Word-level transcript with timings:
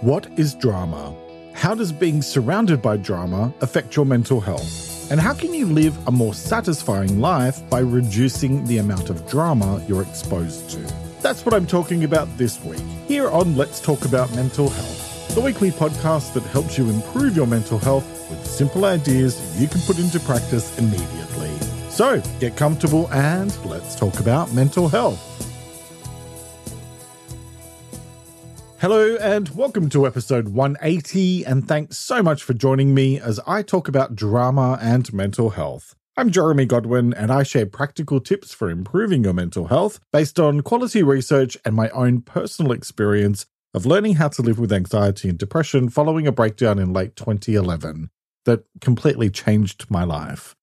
What 0.00 0.26
is 0.36 0.54
drama? 0.54 1.14
How 1.52 1.74
does 1.74 1.92
being 1.92 2.22
surrounded 2.22 2.82
by 2.82 2.96
drama 2.96 3.52
affect 3.60 3.94
your 3.94 4.04
mental 4.04 4.40
health? 4.40 5.10
And 5.10 5.20
how 5.20 5.34
can 5.34 5.52
you 5.52 5.66
live 5.66 5.96
a 6.08 6.10
more 6.10 6.34
satisfying 6.34 7.20
life 7.20 7.68
by 7.68 7.80
reducing 7.80 8.64
the 8.64 8.78
amount 8.78 9.10
of 9.10 9.28
drama 9.28 9.84
you're 9.86 10.02
exposed 10.02 10.70
to? 10.70 10.78
That's 11.20 11.44
what 11.44 11.54
I'm 11.54 11.66
talking 11.66 12.04
about 12.04 12.28
this 12.36 12.62
week, 12.64 12.82
here 13.06 13.28
on 13.30 13.56
Let's 13.56 13.80
Talk 13.80 14.04
About 14.04 14.34
Mental 14.34 14.68
Health, 14.68 15.34
the 15.34 15.40
weekly 15.40 15.70
podcast 15.70 16.32
that 16.34 16.42
helps 16.44 16.76
you 16.76 16.90
improve 16.90 17.36
your 17.36 17.46
mental 17.46 17.78
health 17.78 18.04
with 18.30 18.44
simple 18.46 18.84
ideas 18.84 19.38
you 19.60 19.68
can 19.68 19.80
put 19.82 19.98
into 19.98 20.18
practice 20.20 20.76
immediately. 20.78 21.50
So 21.90 22.22
get 22.40 22.56
comfortable 22.56 23.08
and 23.12 23.56
let's 23.66 23.94
talk 23.94 24.18
about 24.18 24.52
mental 24.52 24.88
health. 24.88 25.31
Hello, 28.82 29.14
and 29.18 29.48
welcome 29.50 29.88
to 29.90 30.08
episode 30.08 30.48
180. 30.48 31.44
And 31.44 31.68
thanks 31.68 31.98
so 31.98 32.20
much 32.20 32.42
for 32.42 32.52
joining 32.52 32.92
me 32.92 33.20
as 33.20 33.38
I 33.46 33.62
talk 33.62 33.86
about 33.86 34.16
drama 34.16 34.76
and 34.82 35.12
mental 35.12 35.50
health. 35.50 35.94
I'm 36.16 36.32
Jeremy 36.32 36.66
Godwin, 36.66 37.14
and 37.14 37.30
I 37.30 37.44
share 37.44 37.64
practical 37.64 38.18
tips 38.18 38.52
for 38.52 38.68
improving 38.68 39.22
your 39.22 39.34
mental 39.34 39.68
health 39.68 40.00
based 40.12 40.40
on 40.40 40.62
quality 40.62 41.04
research 41.04 41.56
and 41.64 41.76
my 41.76 41.90
own 41.90 42.22
personal 42.22 42.72
experience 42.72 43.46
of 43.72 43.86
learning 43.86 44.16
how 44.16 44.26
to 44.30 44.42
live 44.42 44.58
with 44.58 44.72
anxiety 44.72 45.28
and 45.28 45.38
depression 45.38 45.88
following 45.88 46.26
a 46.26 46.32
breakdown 46.32 46.80
in 46.80 46.92
late 46.92 47.14
2011 47.14 48.10
that 48.46 48.64
completely 48.80 49.30
changed 49.30 49.88
my 49.90 50.02
life. 50.02 50.56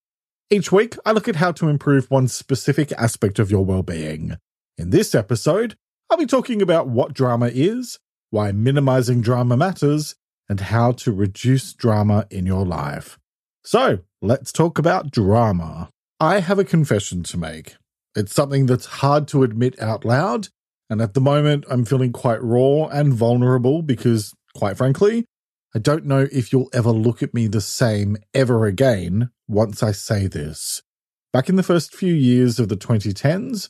Each 0.49 0.73
week, 0.73 0.97
I 1.05 1.13
look 1.13 1.30
at 1.30 1.38
how 1.38 1.53
to 1.53 1.70
improve 1.70 2.11
one 2.11 2.27
specific 2.27 2.91
aspect 2.97 3.39
of 3.39 3.49
your 3.49 3.63
well 3.63 3.81
being. 3.81 4.36
In 4.77 4.89
this 4.89 5.16
episode, 5.16 5.77
I'll 6.09 6.17
be 6.17 6.25
talking 6.25 6.61
about 6.61 6.89
what 6.89 7.13
drama 7.13 7.47
is, 7.53 7.97
why 8.29 8.51
minimizing 8.51 9.21
drama 9.21 9.57
matters, 9.57 10.15
and 10.47 10.59
how 10.59 10.91
to 10.91 11.11
reduce 11.11 11.73
drama 11.73 12.25
in 12.29 12.45
your 12.45 12.66
life. 12.66 13.19
So, 13.63 13.99
let's 14.21 14.52
talk 14.52 14.80
about 14.80 15.11
drama. 15.11 15.89
I 16.19 16.39
have 16.39 16.59
a 16.59 16.66
confession 16.66 17.23
to 17.23 17.38
make. 17.38 17.75
It's 18.16 18.33
something 18.33 18.66
that's 18.66 18.86
hard 18.86 19.27
to 19.30 19.44
admit 19.44 19.80
out 19.80 20.03
loud, 20.03 20.49
and 20.89 21.02
at 21.02 21.13
the 21.13 21.21
moment, 21.21 21.66
I'm 21.69 21.86
feeling 21.86 22.11
quite 22.11 22.41
raw 22.41 22.88
and 22.88 23.13
vulnerable 23.13 23.81
because, 23.81 24.33
quite 24.55 24.77
frankly, 24.77 25.25
I 25.75 25.80
don't 25.80 26.05
know 26.05 26.27
if 26.31 26.52
you'll 26.52 26.69
ever 26.73 26.89
look 26.89 27.21
at 27.21 27.33
me 27.33 27.45
the 27.45 27.61
same 27.61 28.17
ever 28.33 28.66
again 28.66 29.30
once 29.47 29.83
I 29.83 29.91
say 29.91 30.25
this. 30.25 30.81
Back 31.31 31.47
in 31.47 31.58
the 31.58 31.64
first 31.64 31.95
few 31.95 32.14
years 32.14 32.59
of 32.59 32.69
the 32.69 32.75
2010s, 32.75 33.69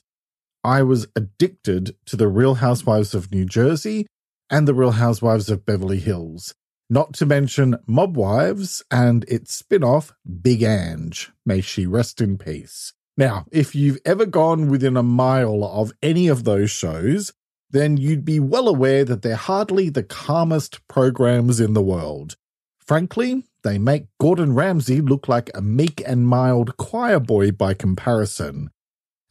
I 0.64 0.82
was 0.82 1.08
addicted 1.16 1.98
to 2.06 2.16
the 2.16 2.30
Real 2.30 2.56
Housewives 2.56 3.14
of 3.14 3.32
New 3.32 3.46
Jersey 3.46 4.08
and 4.50 4.68
The 4.68 4.74
Real 4.74 4.92
Housewives 4.92 5.50
of 5.50 5.66
Beverly 5.66 6.00
Hills, 6.00 6.56
not 6.90 7.14
to 7.16 7.26
mention 7.26 7.78
Mob 7.86 8.18
Wives 8.18 8.84
and 8.90 9.24
its 9.26 9.54
spin 9.54 9.84
off, 9.84 10.14
Big 10.42 10.64
Ange. 10.64 11.32
May 11.46 11.62
she 11.62 11.86
rest 11.86 12.22
in 12.22 12.38
peace. 12.38 12.94
Now, 13.16 13.46
if 13.52 13.76
you've 13.76 14.00
ever 14.06 14.26
gone 14.26 14.70
within 14.70 14.96
a 14.96 15.04
mile 15.04 15.64
of 15.64 15.92
any 16.02 16.28
of 16.28 16.46
those 16.46 16.72
shows, 16.72 17.34
then 17.70 17.98
you'd 17.98 18.26
be 18.26 18.40
well 18.40 18.68
aware 18.68 19.06
that 19.06 19.22
they're 19.22 19.36
hardly 19.36 19.90
the 19.90 20.04
calmest 20.04 20.88
programs 20.88 21.60
in 21.60 21.74
the 21.74 21.82
world. 21.82 22.36
Frankly, 22.80 23.46
they 23.64 23.78
make 23.78 24.06
Gordon 24.20 24.56
Ramsay 24.56 25.02
look 25.02 25.28
like 25.28 25.52
a 25.54 25.62
meek 25.62 26.02
and 26.08 26.26
mild 26.26 26.78
choir 26.78 27.20
boy 27.20 27.52
by 27.52 27.74
comparison. 27.74 28.72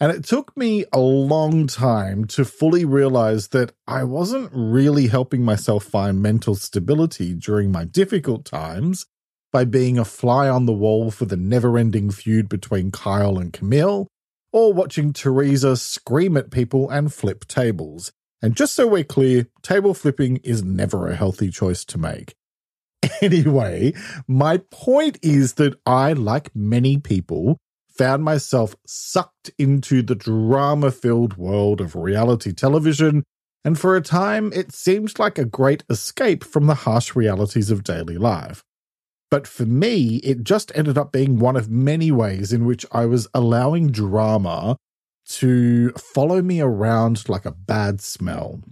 And 0.00 0.12
it 0.12 0.24
took 0.24 0.56
me 0.56 0.84
a 0.92 1.00
long 1.00 1.66
time 1.66 2.24
to 2.26 2.44
fully 2.44 2.84
realize 2.84 3.48
that 3.48 3.72
I 3.86 4.04
wasn't 4.04 4.50
really 4.52 5.08
helping 5.08 5.44
myself 5.44 5.84
find 5.84 6.22
mental 6.22 6.54
stability 6.54 7.34
during 7.34 7.72
my 7.72 7.84
difficult 7.84 8.44
times 8.44 9.06
by 9.52 9.64
being 9.64 9.98
a 9.98 10.04
fly 10.04 10.48
on 10.48 10.66
the 10.66 10.72
wall 10.72 11.10
for 11.10 11.24
the 11.24 11.36
never 11.36 11.76
ending 11.76 12.10
feud 12.10 12.48
between 12.48 12.92
Kyle 12.92 13.38
and 13.38 13.52
Camille, 13.52 14.06
or 14.52 14.72
watching 14.72 15.12
Teresa 15.12 15.76
scream 15.76 16.36
at 16.36 16.50
people 16.50 16.88
and 16.90 17.12
flip 17.12 17.46
tables. 17.46 18.12
And 18.40 18.54
just 18.54 18.74
so 18.74 18.86
we're 18.86 19.02
clear, 19.02 19.48
table 19.62 19.94
flipping 19.94 20.36
is 20.38 20.62
never 20.62 21.08
a 21.08 21.16
healthy 21.16 21.50
choice 21.50 21.84
to 21.86 21.98
make. 21.98 22.34
Anyway, 23.20 23.92
my 24.28 24.58
point 24.70 25.18
is 25.22 25.54
that 25.54 25.74
I, 25.84 26.12
like 26.12 26.54
many 26.54 26.98
people, 26.98 27.58
found 27.98 28.22
myself 28.22 28.76
sucked 28.86 29.50
into 29.58 30.00
the 30.02 30.14
drama 30.14 30.90
filled 30.90 31.36
world 31.36 31.80
of 31.80 31.96
reality 31.96 32.52
television, 32.52 33.24
and 33.64 33.78
for 33.78 33.96
a 33.96 34.00
time 34.00 34.52
it 34.54 34.72
seemed 34.72 35.18
like 35.18 35.36
a 35.36 35.44
great 35.44 35.82
escape 35.90 36.44
from 36.44 36.66
the 36.66 36.74
harsh 36.74 37.16
realities 37.16 37.70
of 37.70 37.84
daily 37.84 38.16
life. 38.16 38.62
But 39.30 39.46
for 39.46 39.66
me, 39.66 40.16
it 40.18 40.44
just 40.44 40.72
ended 40.74 40.96
up 40.96 41.12
being 41.12 41.38
one 41.38 41.56
of 41.56 41.68
many 41.68 42.10
ways 42.10 42.52
in 42.52 42.64
which 42.64 42.86
I 42.92 43.04
was 43.04 43.28
allowing 43.34 43.90
drama 43.90 44.76
to 45.30 45.90
follow 45.92 46.40
me 46.40 46.60
around 46.60 47.28
like 47.28 47.44
a 47.44 47.52
bad 47.52 48.00
smell. 48.00 48.62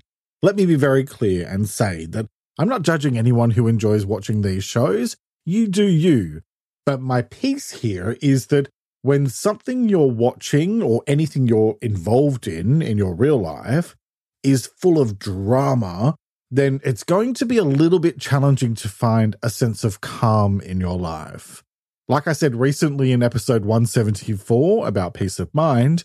Let 0.41 0.56
me 0.56 0.64
be 0.64 0.76
very 0.76 1.04
clear 1.04 1.47
and 1.47 1.69
say 1.69 2.06
that 2.06 2.26
I'm 2.58 2.69
not 2.69 2.82
judging 2.82 3.19
anyone 3.19 3.50
who 3.50 3.69
enjoys 3.69 4.06
watching 4.06 4.41
these 4.41 4.64
shows. 4.64 5.16
You 5.44 5.66
do 5.66 5.84
you. 5.84 6.41
But 6.87 7.03
my 7.03 7.22
piece 7.22 7.82
here 7.82 8.16
is 8.22 8.47
that 8.47 8.69
when 9.06 9.28
something 9.28 9.89
you're 9.89 10.11
watching 10.11 10.83
or 10.83 11.00
anything 11.06 11.47
you're 11.47 11.78
involved 11.81 12.49
in 12.49 12.83
in 12.83 12.99
your 12.99 13.15
real 13.15 13.41
life 13.41 13.94
is 14.43 14.67
full 14.67 15.00
of 15.00 15.17
drama, 15.17 16.17
then 16.50 16.81
it's 16.83 17.05
going 17.05 17.33
to 17.33 17.47
be 17.47 17.56
a 17.56 17.62
little 17.62 18.00
bit 18.00 18.19
challenging 18.19 18.75
to 18.75 18.89
find 18.89 19.37
a 19.44 19.49
sense 19.49 19.84
of 19.84 20.00
calm 20.00 20.61
in 20.61 20.81
your 20.81 20.99
life. 20.99 21.62
Like 22.09 22.27
I 22.27 22.33
said 22.33 22.56
recently 22.56 23.12
in 23.12 23.22
episode 23.22 23.65
174 23.65 24.89
about 24.89 25.15
peace 25.15 25.38
of 25.38 25.55
mind, 25.55 26.03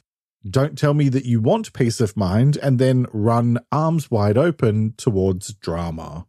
don't 0.47 0.77
tell 0.77 0.93
me 0.93 1.09
that 1.09 1.25
you 1.25 1.41
want 1.41 1.73
peace 1.73 2.01
of 2.01 2.15
mind 2.15 2.55
and 2.57 2.77
then 2.77 3.07
run 3.11 3.57
arms 3.71 4.11
wide 4.11 4.37
open 4.37 4.93
towards 4.95 5.55
drama. 5.55 6.27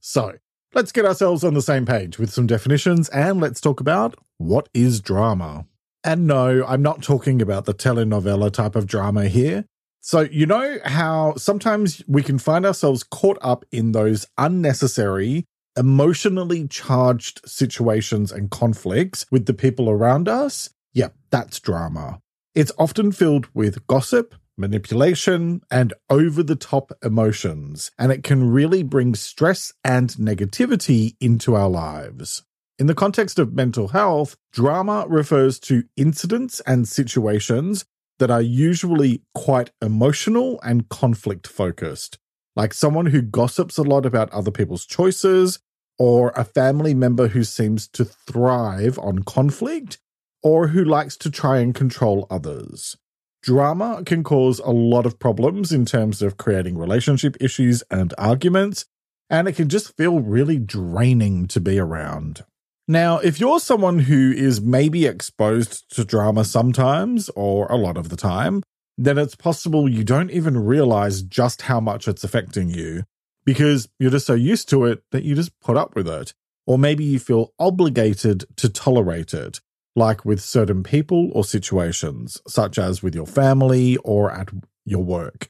So, 0.00 0.38
let's 0.72 0.90
get 0.90 1.04
ourselves 1.04 1.44
on 1.44 1.52
the 1.52 1.60
same 1.60 1.84
page 1.84 2.18
with 2.18 2.32
some 2.32 2.46
definitions 2.46 3.10
and 3.10 3.42
let's 3.42 3.60
talk 3.60 3.78
about 3.78 4.14
what 4.38 4.70
is 4.72 5.02
drama. 5.02 5.66
And 6.04 6.26
no, 6.26 6.64
I'm 6.66 6.82
not 6.82 7.02
talking 7.02 7.40
about 7.40 7.64
the 7.64 7.72
telenovela 7.72 8.52
type 8.52 8.76
of 8.76 8.86
drama 8.86 9.26
here. 9.26 9.64
So, 10.02 10.20
you 10.20 10.44
know 10.44 10.78
how 10.84 11.34
sometimes 11.36 12.02
we 12.06 12.22
can 12.22 12.38
find 12.38 12.66
ourselves 12.66 13.02
caught 13.02 13.38
up 13.40 13.64
in 13.72 13.92
those 13.92 14.26
unnecessary, 14.36 15.46
emotionally 15.78 16.68
charged 16.68 17.40
situations 17.46 18.30
and 18.30 18.50
conflicts 18.50 19.24
with 19.30 19.46
the 19.46 19.54
people 19.54 19.88
around 19.88 20.28
us? 20.28 20.68
Yep, 20.92 21.14
that's 21.30 21.58
drama. 21.58 22.20
It's 22.54 22.70
often 22.78 23.12
filled 23.12 23.48
with 23.54 23.86
gossip, 23.86 24.34
manipulation, 24.58 25.62
and 25.70 25.94
over 26.10 26.42
the 26.42 26.54
top 26.54 26.92
emotions, 27.02 27.90
and 27.98 28.12
it 28.12 28.22
can 28.22 28.50
really 28.50 28.82
bring 28.82 29.14
stress 29.14 29.72
and 29.82 30.10
negativity 30.10 31.16
into 31.18 31.54
our 31.54 31.70
lives. 31.70 32.42
In 32.76 32.88
the 32.88 32.94
context 32.94 33.38
of 33.38 33.54
mental 33.54 33.88
health, 33.88 34.36
drama 34.50 35.06
refers 35.08 35.60
to 35.60 35.84
incidents 35.96 36.58
and 36.66 36.88
situations 36.88 37.84
that 38.18 38.32
are 38.32 38.42
usually 38.42 39.22
quite 39.32 39.70
emotional 39.80 40.58
and 40.60 40.88
conflict 40.88 41.46
focused, 41.46 42.18
like 42.56 42.74
someone 42.74 43.06
who 43.06 43.22
gossips 43.22 43.78
a 43.78 43.84
lot 43.84 44.04
about 44.04 44.28
other 44.32 44.50
people's 44.50 44.86
choices, 44.86 45.60
or 46.00 46.30
a 46.30 46.42
family 46.42 46.94
member 46.94 47.28
who 47.28 47.44
seems 47.44 47.86
to 47.86 48.04
thrive 48.04 48.98
on 48.98 49.20
conflict, 49.20 49.98
or 50.42 50.68
who 50.68 50.84
likes 50.84 51.16
to 51.18 51.30
try 51.30 51.58
and 51.58 51.76
control 51.76 52.26
others. 52.28 52.96
Drama 53.40 54.02
can 54.04 54.24
cause 54.24 54.58
a 54.58 54.70
lot 54.70 55.06
of 55.06 55.20
problems 55.20 55.70
in 55.70 55.84
terms 55.84 56.22
of 56.22 56.38
creating 56.38 56.76
relationship 56.76 57.36
issues 57.40 57.84
and 57.88 58.12
arguments, 58.18 58.84
and 59.30 59.46
it 59.46 59.52
can 59.52 59.68
just 59.68 59.96
feel 59.96 60.18
really 60.18 60.58
draining 60.58 61.46
to 61.46 61.60
be 61.60 61.78
around. 61.78 62.44
Now, 62.86 63.18
if 63.18 63.40
you're 63.40 63.60
someone 63.60 64.00
who 64.00 64.32
is 64.32 64.60
maybe 64.60 65.06
exposed 65.06 65.90
to 65.94 66.04
drama 66.04 66.44
sometimes 66.44 67.30
or 67.30 67.66
a 67.68 67.76
lot 67.76 67.96
of 67.96 68.10
the 68.10 68.16
time, 68.16 68.62
then 68.98 69.16
it's 69.16 69.34
possible 69.34 69.88
you 69.88 70.04
don't 70.04 70.30
even 70.30 70.58
realize 70.58 71.22
just 71.22 71.62
how 71.62 71.80
much 71.80 72.06
it's 72.06 72.24
affecting 72.24 72.68
you 72.68 73.04
because 73.44 73.88
you're 73.98 74.10
just 74.10 74.26
so 74.26 74.34
used 74.34 74.68
to 74.68 74.84
it 74.84 75.02
that 75.12 75.24
you 75.24 75.34
just 75.34 75.58
put 75.60 75.76
up 75.76 75.96
with 75.96 76.06
it. 76.08 76.34
Or 76.66 76.78
maybe 76.78 77.04
you 77.04 77.18
feel 77.18 77.52
obligated 77.58 78.44
to 78.56 78.68
tolerate 78.68 79.34
it, 79.34 79.60
like 79.96 80.24
with 80.24 80.40
certain 80.40 80.82
people 80.82 81.30
or 81.32 81.44
situations, 81.44 82.40
such 82.46 82.78
as 82.78 83.02
with 83.02 83.14
your 83.14 83.26
family 83.26 83.96
or 83.98 84.30
at 84.30 84.50
your 84.84 85.04
work. 85.04 85.48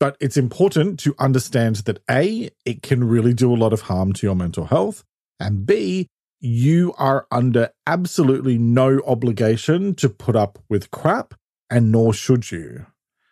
But 0.00 0.16
it's 0.20 0.36
important 0.36 1.00
to 1.00 1.14
understand 1.18 1.76
that 1.76 2.00
A, 2.10 2.50
it 2.64 2.82
can 2.82 3.04
really 3.04 3.34
do 3.34 3.52
a 3.52 3.56
lot 3.56 3.72
of 3.72 3.82
harm 3.82 4.12
to 4.14 4.26
your 4.26 4.36
mental 4.36 4.66
health, 4.66 5.04
and 5.40 5.66
B, 5.66 6.08
you 6.40 6.94
are 6.98 7.26
under 7.30 7.70
absolutely 7.86 8.58
no 8.58 9.00
obligation 9.06 9.94
to 9.96 10.08
put 10.08 10.36
up 10.36 10.58
with 10.68 10.90
crap, 10.90 11.34
and 11.70 11.92
nor 11.92 12.12
should 12.12 12.50
you. 12.50 12.86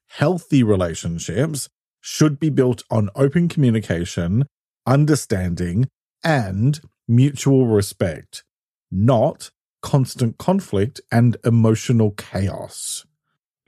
Healthy 0.08 0.62
relationships 0.62 1.68
should 2.00 2.38
be 2.38 2.50
built 2.50 2.82
on 2.90 3.10
open 3.14 3.48
communication 3.48 4.44
understanding, 4.86 5.88
and 6.22 6.80
mutual 7.08 7.66
respect, 7.66 8.44
not 8.90 9.50
constant 9.82 10.38
conflict 10.38 11.00
and 11.10 11.36
emotional 11.44 12.12
chaos. 12.12 13.04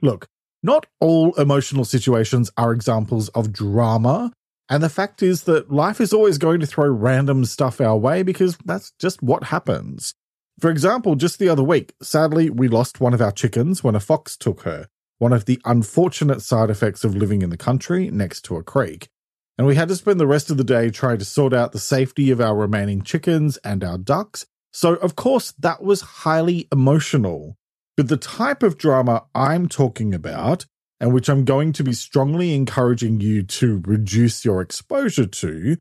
Look, 0.01 0.27
not 0.63 0.85
all 0.99 1.33
emotional 1.35 1.85
situations 1.85 2.51
are 2.57 2.71
examples 2.71 3.29
of 3.29 3.51
drama. 3.53 4.31
And 4.69 4.83
the 4.83 4.89
fact 4.89 5.23
is 5.23 5.43
that 5.43 5.71
life 5.71 5.99
is 5.99 6.13
always 6.13 6.37
going 6.37 6.59
to 6.59 6.67
throw 6.67 6.87
random 6.87 7.43
stuff 7.45 7.81
our 7.81 7.97
way 7.97 8.21
because 8.21 8.57
that's 8.63 8.91
just 8.99 9.23
what 9.23 9.45
happens. 9.45 10.13
For 10.59 10.69
example, 10.69 11.15
just 11.15 11.39
the 11.39 11.49
other 11.49 11.63
week, 11.63 11.95
sadly, 12.01 12.49
we 12.49 12.67
lost 12.67 13.01
one 13.01 13.13
of 13.13 13.21
our 13.21 13.31
chickens 13.31 13.83
when 13.83 13.95
a 13.95 13.99
fox 13.99 14.37
took 14.37 14.61
her, 14.61 14.87
one 15.17 15.33
of 15.33 15.45
the 15.45 15.59
unfortunate 15.65 16.41
side 16.41 16.69
effects 16.69 17.03
of 17.03 17.15
living 17.15 17.41
in 17.41 17.49
the 17.49 17.57
country 17.57 18.11
next 18.11 18.41
to 18.45 18.57
a 18.57 18.63
creek. 18.63 19.09
And 19.57 19.65
we 19.65 19.75
had 19.75 19.87
to 19.89 19.95
spend 19.95 20.19
the 20.19 20.27
rest 20.27 20.51
of 20.51 20.57
the 20.57 20.63
day 20.63 20.89
trying 20.89 21.17
to 21.17 21.25
sort 21.25 21.53
out 21.53 21.71
the 21.71 21.79
safety 21.79 22.29
of 22.29 22.39
our 22.39 22.55
remaining 22.55 23.01
chickens 23.01 23.57
and 23.57 23.83
our 23.83 23.97
ducks. 23.97 24.45
So, 24.71 24.95
of 24.95 25.15
course, 25.15 25.51
that 25.59 25.81
was 25.81 26.01
highly 26.01 26.67
emotional. 26.71 27.57
But 27.97 28.07
the 28.07 28.17
type 28.17 28.61
of 28.61 28.77
drama 28.77 29.25
I'm 29.33 29.67
talking 29.67 30.13
about, 30.13 30.65
and 30.99 31.13
which 31.13 31.29
I'm 31.29 31.45
going 31.45 31.73
to 31.73 31.83
be 31.83 31.93
strongly 31.93 32.53
encouraging 32.53 33.21
you 33.21 33.43
to 33.43 33.81
reduce 33.85 34.43
your 34.43 34.61
exposure 34.61 35.27
to, 35.27 35.77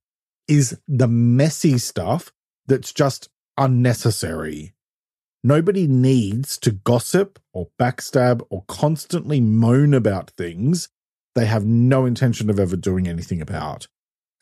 is 0.47 0.79
the 0.87 1.09
messy 1.09 1.79
stuff 1.79 2.33
that's 2.67 2.93
just 2.93 3.29
unnecessary. 3.57 4.75
Nobody 5.45 5.87
needs 5.87 6.59
to 6.59 6.73
gossip 6.73 7.39
or 7.53 7.69
backstab 7.81 8.43
or 8.51 8.65
constantly 8.69 9.41
moan 9.41 9.95
about 9.95 10.31
things 10.31 10.89
they 11.35 11.47
have 11.47 11.65
no 11.65 12.05
intention 12.05 12.51
of 12.51 12.59
ever 12.59 12.75
doing 12.75 13.07
anything 13.07 13.41
about. 13.41 13.87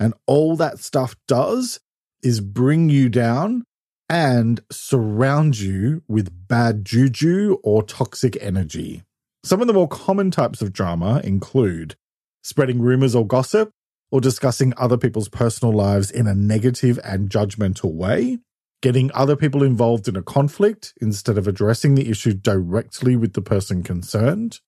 And 0.01 0.15
all 0.27 0.57
that 0.57 0.79
stuff 0.79 1.15
does 1.29 1.81
is 2.23 2.41
bring 2.41 2.89
you 2.89 3.09
down 3.09 3.65
and 4.09 4.63
surround 4.71 5.59
you 5.59 6.03
with 6.09 6.49
bad 6.49 6.85
juju 6.85 7.59
or 7.63 7.83
toxic 7.83 8.39
energy. 8.41 9.03
Some 9.47 9.61
of 9.61 9.69
the 9.69 9.75
more 9.75 9.87
common 9.87 10.33
types 10.33 10.61
of 10.61 10.73
drama 10.73 11.21
include 11.23 11.95
spreading 12.43 12.81
rumors 12.81 13.15
or 13.15 13.25
gossip, 13.25 13.71
or 14.11 14.21
discussing 14.21 14.75
other 14.77 14.97
people's 14.97 15.29
personal 15.29 15.73
lives 15.73 16.11
in 16.11 16.27
a 16.27 16.35
negative 16.35 16.99
and 17.05 17.31
judgmental 17.31 17.95
way, 17.95 18.39
getting 18.83 19.09
other 19.15 19.37
people 19.37 19.63
involved 19.63 20.09
in 20.09 20.17
a 20.17 20.23
conflict 20.23 20.95
instead 21.01 21.39
of 21.39 21.47
addressing 21.47 21.95
the 21.95 22.11
issue 22.11 22.35
directly 22.35 23.15
with 23.15 23.35
the 23.35 23.41
person 23.41 23.85
concerned, 23.85 24.59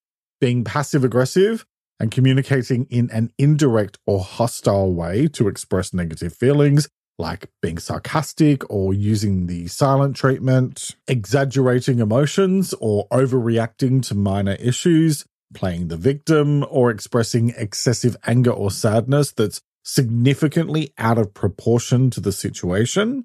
being 0.41 0.63
passive 0.63 1.03
aggressive 1.03 1.67
and 1.99 2.13
communicating 2.13 2.87
in 2.89 3.11
an 3.11 3.33
indirect 3.37 3.99
or 4.07 4.21
hostile 4.21 4.95
way 4.95 5.27
to 5.27 5.49
express 5.49 5.93
negative 5.93 6.33
feelings 6.33 6.89
like 7.19 7.51
being 7.61 7.79
sarcastic 7.79 8.63
or 8.71 8.95
using 8.95 9.47
the 9.47 9.67
silent 9.67 10.17
treatment, 10.17 10.95
exaggerating 11.09 11.99
emotions 11.99 12.73
or 12.81 13.09
overreacting 13.09 14.03
to 14.07 14.15
minor 14.15 14.57
issues, 14.61 15.25
playing 15.53 15.89
the 15.89 15.97
victim, 15.97 16.65
or 16.71 16.91
expressing 16.91 17.53
excessive 17.57 18.17
anger 18.27 18.53
or 18.53 18.71
sadness 18.71 19.33
that's 19.33 19.61
significantly 19.83 20.93
out 20.99 21.19
of 21.19 21.35
proportion 21.35 22.11
to 22.11 22.21
the 22.21 22.33
situation, 22.33 23.25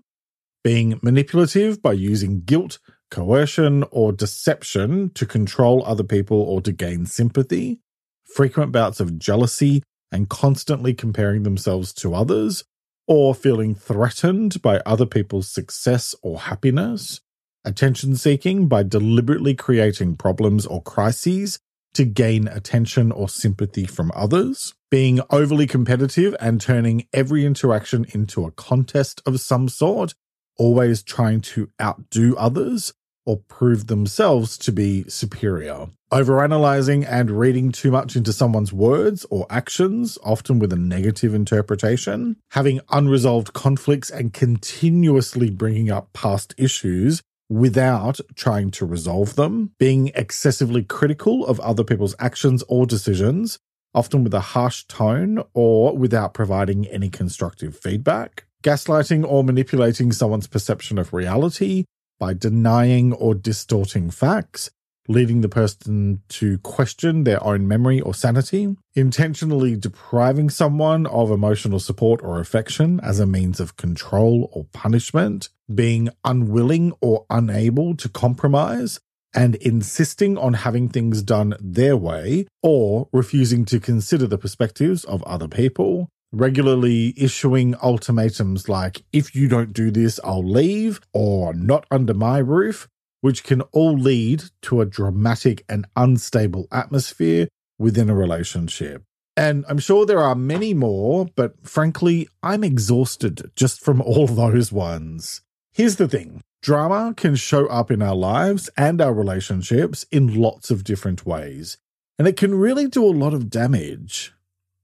being 0.63 0.99
manipulative 1.03 1.81
by 1.81 1.91
using 1.91 2.41
guilt, 2.41 2.79
coercion, 3.11 3.83
or 3.91 4.11
deception 4.11 5.11
to 5.11 5.25
control 5.25 5.83
other 5.85 6.03
people 6.03 6.41
or 6.41 6.61
to 6.61 6.71
gain 6.71 7.05
sympathy, 7.05 7.79
frequent 8.23 8.71
bouts 8.71 8.99
of 8.99 9.19
jealousy 9.19 9.83
and 10.11 10.29
constantly 10.29 10.93
comparing 10.93 11.43
themselves 11.43 11.93
to 11.93 12.15
others, 12.15 12.63
or 13.07 13.35
feeling 13.35 13.75
threatened 13.75 14.61
by 14.61 14.79
other 14.85 15.05
people's 15.05 15.47
success 15.47 16.15
or 16.21 16.39
happiness, 16.39 17.21
attention 17.65 18.15
seeking 18.15 18.67
by 18.67 18.83
deliberately 18.83 19.53
creating 19.53 20.15
problems 20.15 20.65
or 20.65 20.81
crises 20.81 21.59
to 21.93 22.05
gain 22.05 22.47
attention 22.47 23.11
or 23.11 23.29
sympathy 23.29 23.85
from 23.85 24.11
others, 24.15 24.73
being 24.89 25.19
overly 25.29 25.67
competitive 25.67 26.35
and 26.39 26.59
turning 26.59 27.07
every 27.13 27.45
interaction 27.45 28.05
into 28.13 28.45
a 28.45 28.51
contest 28.51 29.21
of 29.25 29.39
some 29.39 29.69
sort, 29.69 30.13
always 30.57 31.03
trying 31.03 31.41
to 31.41 31.69
outdo 31.81 32.35
others, 32.35 32.93
or 33.25 33.37
prove 33.47 33.87
themselves 33.87 34.57
to 34.59 34.71
be 34.71 35.03
superior. 35.07 35.87
Overanalyzing 36.11 37.05
and 37.09 37.31
reading 37.31 37.71
too 37.71 37.89
much 37.89 38.15
into 38.15 38.31
someone's 38.31 38.71
words 38.71 39.25
or 39.31 39.47
actions, 39.49 40.17
often 40.23 40.59
with 40.59 40.71
a 40.71 40.77
negative 40.77 41.33
interpretation. 41.33 42.35
Having 42.51 42.81
unresolved 42.89 43.53
conflicts 43.53 44.11
and 44.11 44.33
continuously 44.33 45.49
bringing 45.49 45.89
up 45.89 46.13
past 46.13 46.53
issues 46.57 47.21
without 47.49 48.19
trying 48.35 48.71
to 48.71 48.85
resolve 48.85 49.35
them. 49.35 49.71
Being 49.79 50.11
excessively 50.15 50.83
critical 50.83 51.45
of 51.45 51.59
other 51.61 51.83
people's 51.83 52.15
actions 52.19 52.63
or 52.67 52.85
decisions, 52.85 53.57
often 53.95 54.23
with 54.23 54.33
a 54.33 54.39
harsh 54.39 54.83
tone 54.85 55.43
or 55.53 55.97
without 55.97 56.33
providing 56.33 56.85
any 56.87 57.09
constructive 57.09 57.77
feedback. 57.77 58.45
Gaslighting 58.63 59.25
or 59.27 59.43
manipulating 59.43 60.11
someone's 60.11 60.47
perception 60.47 60.97
of 60.97 61.11
reality 61.11 61.85
by 62.19 62.33
denying 62.33 63.13
or 63.13 63.33
distorting 63.35 64.09
facts, 64.09 64.69
leading 65.07 65.41
the 65.41 65.49
person 65.49 66.21
to 66.29 66.57
question 66.59 67.23
their 67.23 67.43
own 67.43 67.67
memory 67.67 67.99
or 67.99 68.13
sanity, 68.13 68.75
intentionally 68.95 69.75
depriving 69.75 70.49
someone 70.49 71.05
of 71.07 71.29
emotional 71.29 71.79
support 71.79 72.21
or 72.23 72.39
affection 72.39 72.99
as 73.01 73.19
a 73.19 73.25
means 73.25 73.59
of 73.59 73.75
control 73.75 74.49
or 74.53 74.65
punishment, 74.71 75.49
being 75.73 76.09
unwilling 76.23 76.93
or 77.01 77.25
unable 77.29 77.95
to 77.95 78.07
compromise, 78.07 78.99
and 79.35 79.55
insisting 79.55 80.37
on 80.37 80.53
having 80.53 80.87
things 80.87 81.21
done 81.21 81.55
their 81.59 81.97
way, 81.97 82.45
or 82.61 83.09
refusing 83.11 83.65
to 83.65 83.79
consider 83.79 84.27
the 84.27 84.37
perspectives 84.37 85.03
of 85.05 85.23
other 85.23 85.47
people, 85.47 86.07
regularly 86.33 87.13
issuing 87.15 87.75
ultimatums 87.81 88.67
like, 88.67 89.03
if 89.13 89.35
you 89.35 89.47
don't 89.47 89.71
do 89.71 89.91
this, 89.91 90.19
I'll 90.23 90.45
leave, 90.45 90.99
or 91.13 91.53
not 91.53 91.85
under 91.91 92.13
my 92.13 92.39
roof, 92.39 92.89
which 93.21 93.43
can 93.43 93.61
all 93.71 93.93
lead 93.93 94.43
to 94.63 94.81
a 94.81 94.85
dramatic 94.85 95.63
and 95.69 95.85
unstable 95.95 96.67
atmosphere 96.71 97.47
within 97.77 98.09
a 98.09 98.15
relationship. 98.15 99.03
And 99.37 99.63
I'm 99.67 99.79
sure 99.79 100.05
there 100.05 100.21
are 100.21 100.35
many 100.35 100.73
more, 100.73 101.27
but 101.35 101.65
frankly, 101.65 102.27
I'm 102.41 102.63
exhausted 102.63 103.51
just 103.55 103.81
from 103.81 104.01
all 104.05 104.27
those 104.27 104.71
ones. 104.71 105.41
Here's 105.71 105.95
the 105.95 106.07
thing 106.07 106.41
drama 106.61 107.13
can 107.15 107.35
show 107.35 107.67
up 107.67 107.91
in 107.91 108.01
our 108.01 108.15
lives 108.15 108.69
and 108.77 109.01
our 109.01 109.13
relationships 109.13 110.05
in 110.11 110.39
lots 110.39 110.71
of 110.71 110.83
different 110.83 111.25
ways, 111.25 111.77
and 112.17 112.27
it 112.27 112.37
can 112.37 112.55
really 112.55 112.87
do 112.87 113.03
a 113.05 113.07
lot 113.07 113.33
of 113.33 113.49
damage 113.49 114.33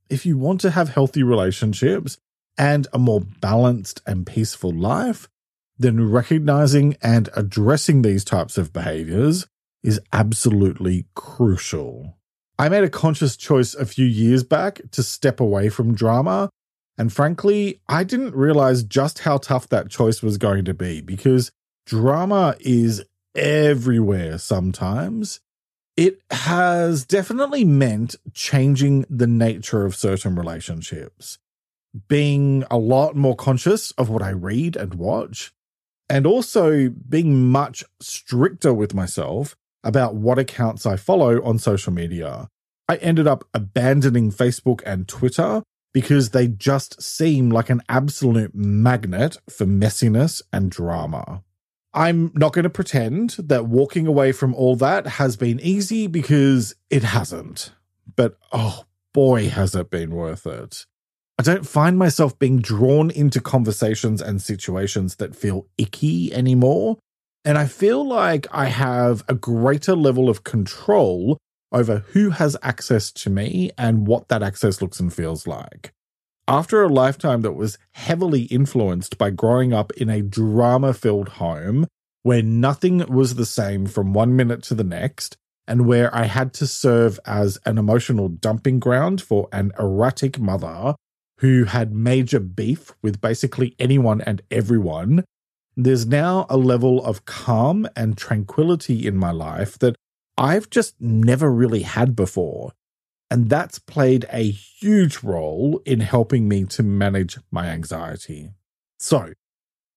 if 0.09 0.25
you 0.25 0.37
want 0.37 0.61
to 0.61 0.71
have 0.71 0.89
healthy 0.89 1.23
relationships 1.23 2.17
and 2.57 2.87
a 2.91 2.99
more 2.99 3.21
balanced 3.21 4.01
and 4.05 4.25
peaceful 4.25 4.71
life, 4.71 5.29
then 5.77 6.09
recognizing 6.09 6.97
and 7.01 7.29
addressing 7.35 8.01
these 8.01 8.25
types 8.25 8.57
of 8.57 8.73
behaviors 8.73 9.47
is 9.81 10.01
absolutely 10.11 11.05
crucial. 11.15 12.17
I 12.57 12.67
made 12.67 12.83
a 12.83 12.89
conscious 12.89 13.37
choice 13.37 13.73
a 13.73 13.85
few 13.85 14.05
years 14.05 14.43
back 14.43 14.81
to 14.91 15.01
step 15.01 15.39
away 15.39 15.69
from 15.69 15.95
drama. 15.95 16.49
And 16.97 17.13
frankly, 17.13 17.79
I 17.87 18.03
didn't 18.03 18.35
realize 18.35 18.83
just 18.83 19.19
how 19.19 19.37
tough 19.37 19.69
that 19.69 19.89
choice 19.89 20.21
was 20.21 20.37
going 20.37 20.65
to 20.65 20.73
be 20.73 20.99
because 20.99 21.51
drama 21.85 22.55
is 22.59 23.01
everywhere 23.35 24.37
sometimes 24.37 25.39
it 25.99 26.21
has 26.31 27.03
definitely 27.03 27.65
meant 27.65 28.15
changing 28.33 29.05
the 29.09 29.27
nature 29.27 29.85
of 29.85 29.97
certain 29.97 30.33
relationships, 30.33 31.39
being 32.07 32.63
a 32.71 32.77
lot 32.77 33.17
more 33.17 33.35
conscious 33.35 33.91
of 33.97 34.07
what 34.07 34.21
I 34.21 34.29
read 34.29 34.77
and 34.77 34.93
watch, 34.93 35.51
and 36.09 36.25
also 36.25 36.87
being 36.87 37.49
much 37.49 37.83
stricter 37.99 38.73
with 38.73 38.93
myself 38.93 39.57
about 39.83 40.15
what 40.15 40.39
accounts 40.39 40.85
I 40.85 40.95
follow 40.95 41.43
on 41.43 41.59
social 41.59 41.91
media. 41.91 42.47
I 42.87 42.95
ended 42.95 43.27
up 43.27 43.43
abandoning 43.53 44.31
Facebook 44.31 44.81
and 44.85 45.05
Twitter 45.05 45.63
because 45.93 46.29
they 46.29 46.47
just 46.47 47.01
seem 47.01 47.49
like 47.49 47.69
an 47.69 47.81
absolute 47.89 48.55
magnet 48.55 49.35
for 49.49 49.65
messiness 49.65 50.41
and 50.53 50.71
drama. 50.71 51.43
I'm 51.93 52.31
not 52.35 52.53
going 52.53 52.63
to 52.63 52.69
pretend 52.69 53.31
that 53.39 53.65
walking 53.65 54.05
away 54.05 54.31
from 54.31 54.53
all 54.53 54.75
that 54.77 55.07
has 55.07 55.35
been 55.35 55.59
easy 55.59 56.07
because 56.07 56.75
it 56.89 57.03
hasn't. 57.03 57.71
But 58.15 58.37
oh 58.51 58.85
boy, 59.13 59.49
has 59.49 59.75
it 59.75 59.89
been 59.89 60.13
worth 60.13 60.45
it. 60.45 60.85
I 61.39 61.43
don't 61.43 61.65
find 61.65 61.97
myself 61.97 62.37
being 62.37 62.59
drawn 62.59 63.09
into 63.09 63.39
conversations 63.39 64.21
and 64.21 64.41
situations 64.41 65.15
that 65.15 65.35
feel 65.35 65.67
icky 65.77 66.33
anymore. 66.33 66.97
And 67.45 67.57
I 67.57 67.65
feel 67.65 68.05
like 68.05 68.45
I 68.51 68.65
have 68.65 69.23
a 69.29 69.33
greater 69.33 69.95
level 69.95 70.29
of 70.29 70.43
control 70.43 71.37
over 71.71 71.99
who 72.09 72.31
has 72.31 72.57
access 72.61 73.11
to 73.11 73.29
me 73.29 73.71
and 73.77 74.05
what 74.05 74.27
that 74.27 74.43
access 74.43 74.81
looks 74.81 74.99
and 74.99 75.13
feels 75.13 75.47
like. 75.47 75.91
After 76.49 76.81
a 76.81 76.89
lifetime 76.89 77.41
that 77.41 77.53
was 77.53 77.77
heavily 77.91 78.43
influenced 78.45 79.19
by 79.19 79.29
growing 79.29 79.71
up 79.71 79.91
in 79.93 80.09
a 80.09 80.23
drama 80.23 80.95
filled 80.95 81.29
home 81.29 81.85
where 82.23 82.41
nothing 82.41 83.05
was 83.07 83.35
the 83.35 83.45
same 83.45 83.85
from 83.85 84.13
one 84.13 84.35
minute 84.35 84.63
to 84.63 84.73
the 84.73 84.83
next, 84.83 85.37
and 85.67 85.85
where 85.85 86.13
I 86.13 86.25
had 86.25 86.51
to 86.55 86.65
serve 86.65 87.19
as 87.23 87.59
an 87.67 87.77
emotional 87.77 88.27
dumping 88.29 88.79
ground 88.79 89.21
for 89.21 89.47
an 89.51 89.71
erratic 89.77 90.39
mother 90.39 90.95
who 91.37 91.65
had 91.65 91.93
major 91.93 92.39
beef 92.39 92.93
with 93.03 93.21
basically 93.21 93.75
anyone 93.77 94.19
and 94.21 94.41
everyone, 94.49 95.23
there's 95.77 96.07
now 96.07 96.47
a 96.49 96.57
level 96.57 97.05
of 97.05 97.25
calm 97.25 97.87
and 97.95 98.17
tranquility 98.17 99.05
in 99.05 99.15
my 99.15 99.31
life 99.31 99.77
that 99.79 99.95
I've 100.35 100.69
just 100.71 100.99
never 100.99 101.51
really 101.51 101.83
had 101.83 102.15
before. 102.15 102.71
And 103.31 103.49
that's 103.49 103.77
played 103.77 104.25
a 104.31 104.49
huge 104.49 105.23
role 105.23 105.81
in 105.85 105.99
helping 105.99 106.47
me 106.47 106.65
to 106.65 106.83
manage 106.83 107.37
my 107.51 107.67
anxiety. 107.67 108.51
So, 108.97 109.33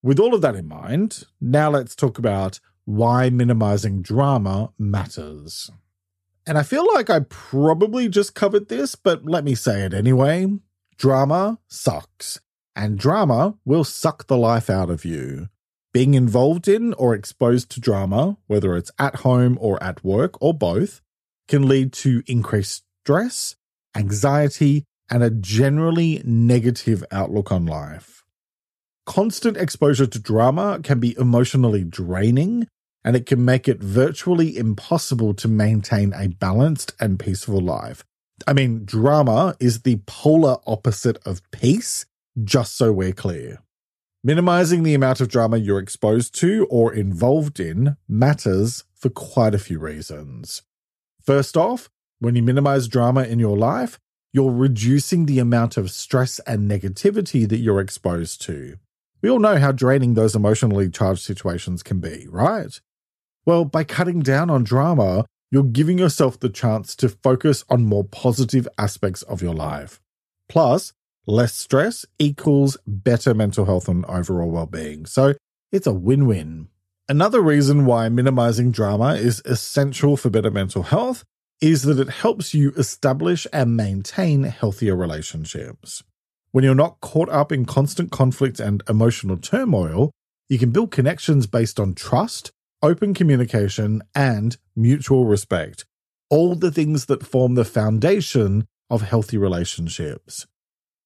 with 0.03 0.19
all 0.19 0.35
of 0.35 0.41
that 0.41 0.55
in 0.55 0.67
mind, 0.67 1.23
now 1.41 1.71
let's 1.71 1.95
talk 1.95 2.19
about 2.19 2.59
why 2.85 3.29
minimizing 3.29 4.01
drama 4.01 4.71
matters. 4.77 5.71
And 6.45 6.57
I 6.57 6.63
feel 6.63 6.85
like 6.93 7.09
I 7.09 7.21
probably 7.21 8.09
just 8.09 8.35
covered 8.35 8.67
this, 8.67 8.95
but 8.95 9.25
let 9.25 9.43
me 9.43 9.55
say 9.55 9.83
it 9.83 9.93
anyway. 9.93 10.47
Drama 10.97 11.59
sucks, 11.67 12.39
and 12.75 12.99
drama 12.99 13.55
will 13.65 13.85
suck 13.85 14.27
the 14.27 14.37
life 14.37 14.69
out 14.69 14.89
of 14.89 15.05
you. 15.05 15.47
Being 15.93 16.15
involved 16.15 16.67
in 16.67 16.93
or 16.95 17.13
exposed 17.13 17.69
to 17.71 17.79
drama, 17.79 18.37
whether 18.47 18.75
it's 18.75 18.91
at 18.99 19.17
home 19.17 19.57
or 19.61 19.81
at 19.81 20.03
work 20.03 20.41
or 20.41 20.53
both, 20.53 21.01
can 21.47 21.67
lead 21.67 21.93
to 21.93 22.23
increased 22.25 22.83
stress, 23.03 23.57
anxiety, 23.97 24.85
and 25.09 25.21
a 25.21 25.29
generally 25.29 26.21
negative 26.23 27.03
outlook 27.11 27.51
on 27.51 27.65
life. 27.65 28.23
Constant 29.05 29.57
exposure 29.57 30.07
to 30.07 30.19
drama 30.19 30.79
can 30.81 31.01
be 31.01 31.13
emotionally 31.17 31.83
draining, 31.83 32.65
and 33.03 33.17
it 33.17 33.25
can 33.25 33.43
make 33.43 33.67
it 33.67 33.83
virtually 33.83 34.55
impossible 34.55 35.33
to 35.33 35.49
maintain 35.49 36.13
a 36.13 36.29
balanced 36.29 36.93
and 36.97 37.19
peaceful 37.19 37.59
life. 37.59 38.05
I 38.47 38.53
mean, 38.53 38.85
drama 38.85 39.57
is 39.59 39.81
the 39.81 39.99
polar 40.05 40.59
opposite 40.65 41.17
of 41.25 41.41
peace, 41.51 42.05
just 42.41 42.77
so 42.77 42.93
we're 42.93 43.11
clear. 43.11 43.61
Minimizing 44.23 44.83
the 44.83 44.93
amount 44.93 45.19
of 45.19 45.27
drama 45.27 45.57
you're 45.57 45.79
exposed 45.79 46.33
to 46.39 46.65
or 46.69 46.93
involved 46.93 47.59
in 47.59 47.97
matters 48.07 48.85
for 48.95 49.09
quite 49.09 49.53
a 49.53 49.59
few 49.59 49.77
reasons. 49.77 50.61
First 51.21 51.57
off, 51.57 51.89
when 52.23 52.35
you 52.35 52.43
minimize 52.43 52.87
drama 52.87 53.23
in 53.23 53.37
your 53.37 53.57
life, 53.57 53.99
you're 54.31 54.51
reducing 54.51 55.25
the 55.25 55.39
amount 55.39 55.77
of 55.77 55.91
stress 55.91 56.39
and 56.47 56.69
negativity 56.69 57.47
that 57.47 57.57
you're 57.57 57.81
exposed 57.81 58.41
to. 58.41 58.77
We 59.21 59.29
all 59.29 59.39
know 59.39 59.57
how 59.57 59.71
draining 59.71 60.13
those 60.13 60.35
emotionally 60.35 60.89
charged 60.89 61.21
situations 61.21 61.83
can 61.83 61.99
be, 61.99 62.27
right? 62.29 62.79
Well, 63.45 63.65
by 63.65 63.83
cutting 63.83 64.21
down 64.21 64.49
on 64.49 64.63
drama, 64.63 65.25
you're 65.51 65.63
giving 65.63 65.99
yourself 65.99 66.39
the 66.39 66.49
chance 66.49 66.95
to 66.95 67.09
focus 67.09 67.63
on 67.69 67.85
more 67.85 68.03
positive 68.03 68.67
aspects 68.77 69.21
of 69.23 69.41
your 69.41 69.53
life. 69.53 70.01
Plus, 70.49 70.93
less 71.27 71.53
stress 71.53 72.05
equals 72.19 72.77
better 72.87 73.33
mental 73.33 73.65
health 73.65 73.87
and 73.87 74.05
overall 74.05 74.49
well 74.49 74.65
being. 74.65 75.05
So 75.05 75.35
it's 75.71 75.87
a 75.87 75.93
win 75.93 76.25
win. 76.25 76.69
Another 77.07 77.41
reason 77.41 77.85
why 77.85 78.07
minimizing 78.09 78.71
drama 78.71 79.15
is 79.15 79.41
essential 79.45 80.15
for 80.15 80.29
better 80.29 80.51
mental 80.51 80.83
health 80.83 81.23
is 81.63 81.83
that 81.83 81.97
it 81.97 82.09
helps 82.09 82.53
you 82.53 82.73
establish 82.75 83.47
and 83.53 83.77
maintain 83.77 84.43
healthier 84.43 84.97
relationships. 84.97 86.03
When 86.51 86.65
you're 86.65 86.75
not 86.75 86.99
caught 86.99 87.29
up 87.29 87.53
in 87.53 87.63
constant 87.63 88.11
conflict 88.11 88.59
and 88.59 88.83
emotional 88.89 89.37
turmoil, 89.37 90.11
you 90.49 90.59
can 90.59 90.71
build 90.71 90.91
connections 90.91 91.47
based 91.47 91.79
on 91.79 91.93
trust, 91.93 92.51
open 92.81 93.13
communication, 93.13 94.01
and 94.13 94.57
mutual 94.75 95.25
respect. 95.25 95.85
All 96.29 96.55
the 96.55 96.69
things 96.69 97.05
that 97.05 97.25
form 97.25 97.55
the 97.55 97.63
foundation 97.63 98.67
of 98.89 99.01
healthy 99.01 99.37
relationships. 99.37 100.45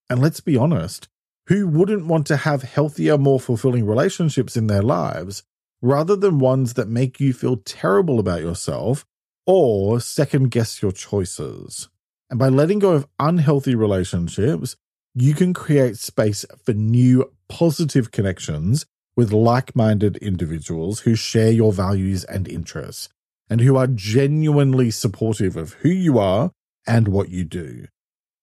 And 0.09 0.19
let's 0.19 0.39
be 0.39 0.57
honest, 0.57 1.07
who 1.49 1.67
wouldn't 1.67 2.07
want 2.07 2.25
to 2.27 2.37
have 2.37 2.63
healthier, 2.63 3.19
more 3.19 3.39
fulfilling 3.39 3.85
relationships 3.85 4.57
in 4.57 4.65
their 4.65 4.81
lives 4.81 5.43
rather 5.83 6.15
than 6.15 6.39
ones 6.39 6.73
that 6.73 6.89
make 6.89 7.19
you 7.19 7.31
feel 7.31 7.57
terrible 7.57 8.19
about 8.19 8.41
yourself 8.41 9.05
or 9.47 9.99
second 9.99 10.51
guess 10.51 10.81
your 10.81 10.91
choices? 10.91 11.89
And 12.29 12.37
by 12.37 12.49
letting 12.49 12.79
go 12.79 12.91
of 12.91 13.07
unhealthy 13.19 13.73
relationships, 13.73 14.75
you 15.15 15.33
can 15.33 15.53
create 15.53 15.97
space 15.97 16.45
for 16.63 16.73
new 16.73 17.31
positive 17.49 18.11
connections 18.11 18.85
with 19.15 19.31
like 19.31 19.75
minded 19.75 20.17
individuals 20.17 20.99
who 20.99 21.15
share 21.15 21.51
your 21.51 21.73
values 21.73 22.23
and 22.25 22.47
interests 22.47 23.09
and 23.49 23.61
who 23.61 23.75
are 23.75 23.87
genuinely 23.87 24.91
supportive 24.91 25.55
of 25.55 25.73
who 25.75 25.89
you 25.89 26.19
are 26.19 26.51
and 26.85 27.07
what 27.07 27.29
you 27.29 27.43
do, 27.43 27.87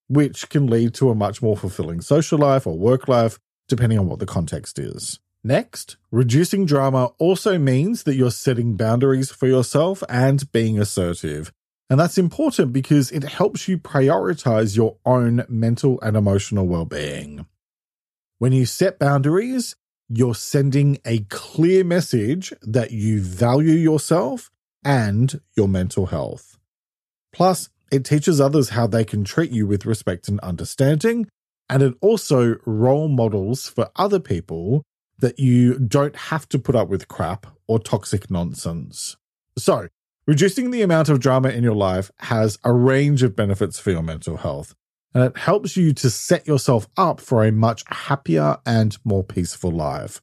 which 0.08 0.48
can 0.48 0.66
lead 0.66 0.94
to 0.94 1.10
a 1.10 1.14
much 1.14 1.40
more 1.40 1.56
fulfilling 1.56 2.00
social 2.00 2.38
life 2.38 2.66
or 2.66 2.76
work 2.76 3.06
life, 3.06 3.38
depending 3.68 3.98
on 3.98 4.06
what 4.08 4.18
the 4.18 4.26
context 4.26 4.78
is. 4.78 5.20
Next, 5.46 5.98
reducing 6.10 6.64
drama 6.64 7.10
also 7.18 7.58
means 7.58 8.04
that 8.04 8.14
you're 8.14 8.30
setting 8.30 8.76
boundaries 8.76 9.30
for 9.30 9.46
yourself 9.46 10.02
and 10.08 10.50
being 10.52 10.78
assertive. 10.78 11.52
And 11.90 12.00
that's 12.00 12.16
important 12.16 12.72
because 12.72 13.10
it 13.12 13.24
helps 13.24 13.68
you 13.68 13.76
prioritize 13.76 14.74
your 14.74 14.96
own 15.04 15.44
mental 15.46 16.00
and 16.00 16.16
emotional 16.16 16.66
well 16.66 16.86
being. 16.86 17.44
When 18.38 18.52
you 18.52 18.64
set 18.64 18.98
boundaries, 18.98 19.76
you're 20.08 20.34
sending 20.34 20.98
a 21.04 21.20
clear 21.28 21.84
message 21.84 22.54
that 22.62 22.92
you 22.92 23.20
value 23.20 23.74
yourself 23.74 24.50
and 24.82 25.42
your 25.54 25.68
mental 25.68 26.06
health. 26.06 26.58
Plus, 27.34 27.68
it 27.92 28.06
teaches 28.06 28.40
others 28.40 28.70
how 28.70 28.86
they 28.86 29.04
can 29.04 29.24
treat 29.24 29.50
you 29.50 29.66
with 29.66 29.84
respect 29.84 30.26
and 30.26 30.40
understanding, 30.40 31.28
and 31.68 31.82
it 31.82 31.94
also 32.00 32.56
role 32.64 33.08
models 33.08 33.68
for 33.68 33.90
other 33.94 34.18
people 34.18 34.82
that 35.18 35.38
you 35.38 35.78
don't 35.78 36.16
have 36.16 36.48
to 36.50 36.58
put 36.58 36.74
up 36.74 36.88
with 36.88 37.08
crap 37.08 37.46
or 37.66 37.78
toxic 37.78 38.30
nonsense. 38.30 39.16
So, 39.56 39.88
reducing 40.26 40.70
the 40.70 40.82
amount 40.82 41.08
of 41.08 41.20
drama 41.20 41.50
in 41.50 41.62
your 41.62 41.74
life 41.74 42.10
has 42.20 42.58
a 42.64 42.72
range 42.72 43.22
of 43.22 43.36
benefits 43.36 43.78
for 43.78 43.90
your 43.90 44.02
mental 44.02 44.38
health, 44.38 44.74
and 45.14 45.24
it 45.24 45.36
helps 45.36 45.76
you 45.76 45.92
to 45.94 46.10
set 46.10 46.46
yourself 46.46 46.88
up 46.96 47.20
for 47.20 47.44
a 47.44 47.52
much 47.52 47.84
happier 47.88 48.58
and 48.66 48.96
more 49.04 49.24
peaceful 49.24 49.70
life. 49.70 50.20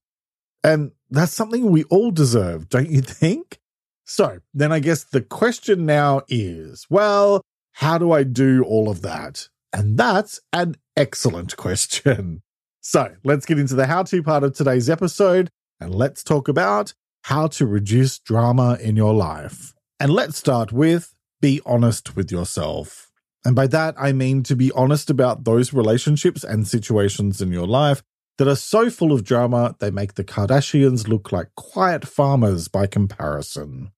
And 0.63 0.91
that's 1.09 1.33
something 1.33 1.71
we 1.71 1.83
all 1.85 2.11
deserve, 2.11 2.69
don't 2.69 2.89
you 2.89 3.01
think? 3.01 3.59
So 4.05 4.39
then 4.53 4.71
I 4.71 4.79
guess 4.79 5.03
the 5.03 5.21
question 5.21 5.85
now 5.85 6.21
is 6.27 6.85
well, 6.89 7.41
how 7.73 7.97
do 7.97 8.11
I 8.11 8.23
do 8.23 8.63
all 8.63 8.89
of 8.89 9.01
that? 9.01 9.47
And 9.73 9.97
that's 9.97 10.39
an 10.51 10.75
excellent 10.97 11.55
question. 11.65 12.41
So 12.81 13.13
let's 13.23 13.45
get 13.45 13.59
into 13.59 13.75
the 13.75 13.85
how 13.85 14.01
to 14.03 14.23
part 14.23 14.43
of 14.43 14.53
today's 14.53 14.89
episode 14.89 15.49
and 15.79 15.93
let's 15.93 16.23
talk 16.23 16.47
about 16.47 16.93
how 17.25 17.45
to 17.45 17.67
reduce 17.67 18.17
drama 18.17 18.79
in 18.81 18.95
your 18.95 19.13
life. 19.13 19.75
And 19.99 20.11
let's 20.11 20.37
start 20.37 20.71
with 20.71 21.13
be 21.41 21.61
honest 21.63 22.15
with 22.15 22.31
yourself. 22.31 23.11
And 23.45 23.55
by 23.55 23.67
that, 23.67 23.95
I 23.97 24.13
mean 24.13 24.41
to 24.43 24.55
be 24.55 24.71
honest 24.71 25.11
about 25.11 25.43
those 25.43 25.73
relationships 25.73 26.43
and 26.43 26.67
situations 26.67 27.39
in 27.39 27.51
your 27.51 27.67
life 27.67 28.01
that 28.39 28.47
are 28.47 28.55
so 28.55 28.89
full 28.89 29.11
of 29.11 29.23
drama 29.23 29.75
they 29.79 29.91
make 29.91 30.15
the 30.15 30.23
Kardashians 30.23 31.07
look 31.07 31.31
like 31.31 31.53
quiet 31.55 32.07
farmers 32.07 32.67
by 32.67 32.87
comparison. 32.87 33.91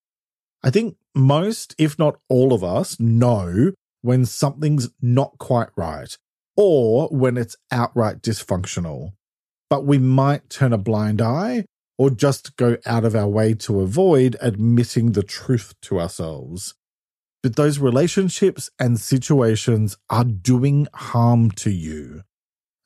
I 0.61 0.69
think 0.69 0.97
most, 1.15 1.73
if 1.77 1.97
not 1.97 2.19
all 2.27 2.53
of 2.53 2.63
us, 2.63 2.99
know 2.99 3.71
when 4.01 4.25
something's 4.25 4.89
not 5.01 5.37
quite 5.37 5.69
right 5.77 6.17
or 6.55 7.07
when 7.09 7.37
it's 7.37 7.55
outright 7.71 8.21
dysfunctional. 8.21 9.13
But 9.69 9.85
we 9.85 9.97
might 9.97 10.49
turn 10.49 10.73
a 10.73 10.77
blind 10.77 11.21
eye 11.21 11.65
or 11.97 12.09
just 12.09 12.55
go 12.57 12.77
out 12.85 13.05
of 13.05 13.15
our 13.15 13.27
way 13.27 13.53
to 13.53 13.81
avoid 13.81 14.35
admitting 14.41 15.11
the 15.11 15.23
truth 15.23 15.73
to 15.81 15.99
ourselves 15.99 16.75
that 17.43 17.55
those 17.57 17.77
relationships 17.77 18.69
and 18.79 18.99
situations 18.99 19.97
are 20.09 20.23
doing 20.23 20.87
harm 20.93 21.51
to 21.51 21.69
you. 21.69 22.23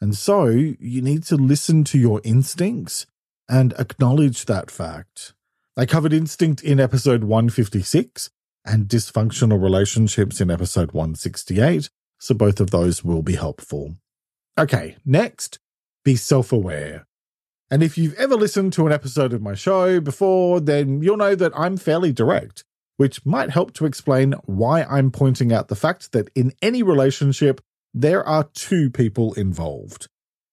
And 0.01 0.15
so 0.15 0.47
you 0.47 1.01
need 1.01 1.24
to 1.25 1.36
listen 1.36 1.83
to 1.86 1.97
your 1.97 2.21
instincts 2.24 3.05
and 3.47 3.74
acknowledge 3.74 4.45
that 4.45 4.69
fact. 4.69 5.33
I 5.77 5.86
covered 5.86 6.12
instinct 6.12 6.63
in 6.63 6.79
episode 6.79 7.24
156 7.24 8.31
and 8.65 8.88
dysfunctional 8.88 9.62
relationships 9.62 10.41
in 10.41 10.51
episode 10.51 10.91
168, 10.91 11.89
so 12.19 12.33
both 12.36 12.59
of 12.59 12.71
those 12.71 13.03
will 13.03 13.21
be 13.21 13.36
helpful. 13.36 13.95
Okay, 14.57 14.97
next, 15.05 15.59
be 16.03 16.15
self 16.15 16.51
aware. 16.51 17.05
And 17.69 17.83
if 17.83 17.97
you've 17.97 18.13
ever 18.15 18.36
listened 18.36 18.74
to 18.74 18.88
an 18.88 18.93
episode 18.93 19.33
of 19.33 19.41
my 19.41 19.53
show 19.53 20.00
before, 20.00 20.59
then 20.59 21.01
you'll 21.01 21.17
know 21.17 21.36
that 21.36 21.51
I'm 21.53 21.75
fairly 21.77 22.13
direct 22.13 22.63
which 22.97 23.25
might 23.25 23.51
help 23.51 23.74
to 23.74 23.86
explain 23.86 24.33
why 24.45 24.83
I'm 24.83 25.12
pointing 25.12 25.53
out 25.53 25.69
the 25.69 25.75
fact 25.75 26.12
that 26.12 26.29
in 26.36 26.51
any 26.62 26.83
relationship, 26.83 27.62
there 27.93 28.27
are 28.27 28.50
two 28.53 28.89
people 28.89 29.33
involved. 29.36 30.07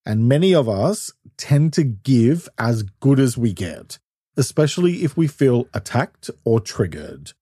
And 0.07 0.29
many 0.29 0.55
of 0.55 0.69
us 0.69 1.13
tend 1.39 1.73
to 1.73 1.83
give 1.83 2.49
as 2.59 2.83
good 3.01 3.19
as 3.19 3.39
we 3.39 3.55
get, 3.55 3.99
especially 4.37 5.03
if 5.05 5.17
we 5.17 5.27
feel 5.27 5.67
attacked 5.73 6.31
or 6.45 6.61
triggered. 6.61 7.33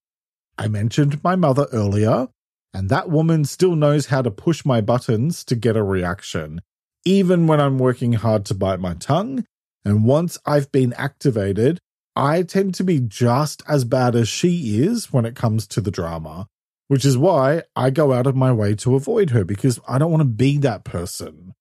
I 0.57 0.69
mentioned 0.69 1.23
my 1.23 1.35
mother 1.35 1.67
earlier, 1.73 2.29
and 2.73 2.89
that 2.89 3.09
woman 3.09 3.45
still 3.45 3.75
knows 3.75 4.07
how 4.07 4.21
to 4.21 4.31
push 4.31 4.65
my 4.65 4.81
buttons 4.81 5.43
to 5.45 5.55
get 5.55 5.77
a 5.77 5.83
reaction, 5.83 6.61
even 7.05 7.45
when 7.45 7.61
I'm 7.61 7.77
working 7.77 8.13
hard 8.13 8.45
to 8.45 8.55
bite 8.55 8.79
my 8.79 8.95
tongue. 8.95 9.45
And 9.85 10.05
once 10.05 10.37
I've 10.45 10.71
been 10.71 10.93
activated, 10.93 11.79
I 12.15 12.43
tend 12.43 12.75
to 12.75 12.83
be 12.83 12.99
just 12.99 13.61
as 13.67 13.85
bad 13.85 14.15
as 14.15 14.27
she 14.27 14.81
is 14.81 15.11
when 15.11 15.25
it 15.25 15.35
comes 15.35 15.67
to 15.67 15.81
the 15.81 15.91
drama, 15.91 16.47
which 16.87 17.05
is 17.05 17.17
why 17.17 17.63
I 17.75 17.89
go 17.89 18.13
out 18.13 18.27
of 18.27 18.35
my 18.35 18.51
way 18.51 18.75
to 18.75 18.95
avoid 18.95 19.31
her 19.31 19.43
because 19.43 19.79
I 19.87 19.97
don't 19.97 20.11
want 20.11 20.21
to 20.21 20.25
be 20.25 20.57
that 20.59 20.83
person. 20.83 21.53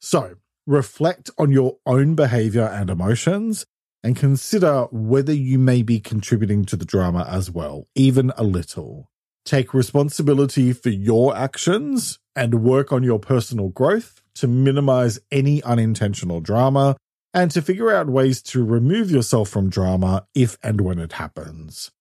So, 0.00 0.36
reflect 0.66 1.30
on 1.38 1.50
your 1.50 1.78
own 1.86 2.14
behavior 2.14 2.66
and 2.66 2.90
emotions 2.90 3.66
and 4.02 4.14
consider 4.14 4.84
whether 4.92 5.32
you 5.32 5.58
may 5.58 5.82
be 5.82 5.98
contributing 5.98 6.64
to 6.66 6.76
the 6.76 6.84
drama 6.84 7.26
as 7.28 7.50
well, 7.50 7.88
even 7.94 8.32
a 8.36 8.44
little. 8.44 9.10
Take 9.46 9.72
responsibility 9.72 10.72
for 10.72 10.88
your 10.88 11.36
actions 11.36 12.18
and 12.34 12.64
work 12.64 12.90
on 12.90 13.04
your 13.04 13.20
personal 13.20 13.68
growth 13.68 14.20
to 14.34 14.48
minimize 14.48 15.20
any 15.30 15.62
unintentional 15.62 16.40
drama 16.40 16.96
and 17.32 17.48
to 17.52 17.62
figure 17.62 17.94
out 17.94 18.08
ways 18.08 18.42
to 18.42 18.64
remove 18.64 19.08
yourself 19.08 19.48
from 19.48 19.70
drama 19.70 20.26
if 20.34 20.58
and 20.64 20.80
when 20.80 20.98
it 20.98 21.12
happens. 21.12 21.92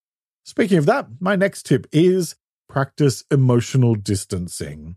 Speaking 0.43 0.79
of 0.79 0.87
that, 0.87 1.07
my 1.19 1.35
next 1.35 1.67
tip 1.67 1.85
is 1.91 2.35
practice 2.67 3.23
emotional 3.29 3.93
distancing. 3.93 4.95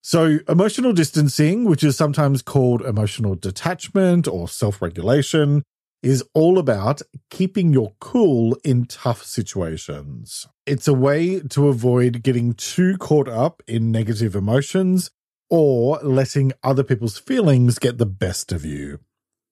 So, 0.00 0.38
emotional 0.48 0.92
distancing, 0.92 1.64
which 1.64 1.82
is 1.82 1.96
sometimes 1.96 2.40
called 2.40 2.82
emotional 2.82 3.34
detachment 3.34 4.28
or 4.28 4.48
self 4.48 4.80
regulation, 4.80 5.64
is 6.02 6.24
all 6.34 6.58
about 6.58 7.02
keeping 7.30 7.72
your 7.72 7.92
cool 8.00 8.56
in 8.64 8.86
tough 8.86 9.22
situations. 9.22 10.46
It's 10.66 10.88
a 10.88 10.94
way 10.94 11.40
to 11.40 11.68
avoid 11.68 12.22
getting 12.22 12.54
too 12.54 12.96
caught 12.96 13.28
up 13.28 13.62
in 13.66 13.92
negative 13.92 14.34
emotions 14.34 15.10
or 15.50 15.98
letting 16.02 16.52
other 16.62 16.84
people's 16.84 17.18
feelings 17.18 17.78
get 17.78 17.98
the 17.98 18.06
best 18.06 18.52
of 18.52 18.64
you. 18.64 19.00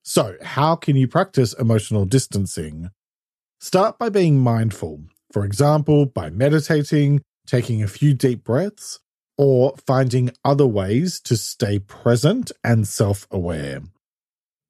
So, 0.03 0.37
how 0.43 0.77
can 0.77 0.97
you 0.97 1.07
practice 1.07 1.53
emotional 1.53 2.07
distancing? 2.07 2.91
Start 3.61 3.99
by 3.99 4.09
being 4.09 4.39
mindful, 4.39 5.03
for 5.33 5.45
example, 5.45 6.07
by 6.07 6.31
meditating, 6.31 7.21
taking 7.47 7.83
a 7.83 7.89
few 7.89 8.15
deep 8.15 8.45
breaths, 8.45 9.01
or 9.37 9.75
finding 9.87 10.31
other 10.45 10.67
ways 10.67 11.21
to 11.21 11.37
stay 11.37 11.79
present 11.79 12.53
and 12.65 12.87
self 12.89 13.27
aware. 13.31 13.83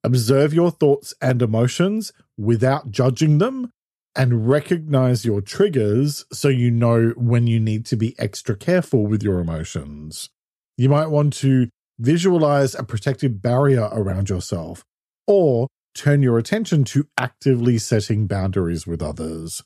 Observe 0.03 0.53
your 0.53 0.71
thoughts 0.71 1.13
and 1.21 1.41
emotions 1.41 2.13
without 2.37 2.89
judging 2.89 3.37
them 3.37 3.71
and 4.15 4.49
recognize 4.49 5.25
your 5.25 5.41
triggers 5.41 6.25
so 6.31 6.47
you 6.47 6.71
know 6.71 7.13
when 7.15 7.47
you 7.47 7.59
need 7.59 7.85
to 7.85 7.95
be 7.95 8.17
extra 8.17 8.55
careful 8.55 9.05
with 9.05 9.21
your 9.21 9.39
emotions. 9.39 10.29
You 10.77 10.89
might 10.89 11.07
want 11.07 11.33
to 11.33 11.69
visualize 11.99 12.75
a 12.75 12.83
protective 12.83 13.41
barrier 13.41 13.89
around 13.91 14.29
yourself 14.29 14.83
or 15.27 15.67
turn 15.93 16.23
your 16.23 16.37
attention 16.37 16.85
to 16.85 17.07
actively 17.17 17.77
setting 17.77 18.25
boundaries 18.25 18.87
with 18.87 19.01
others. 19.01 19.61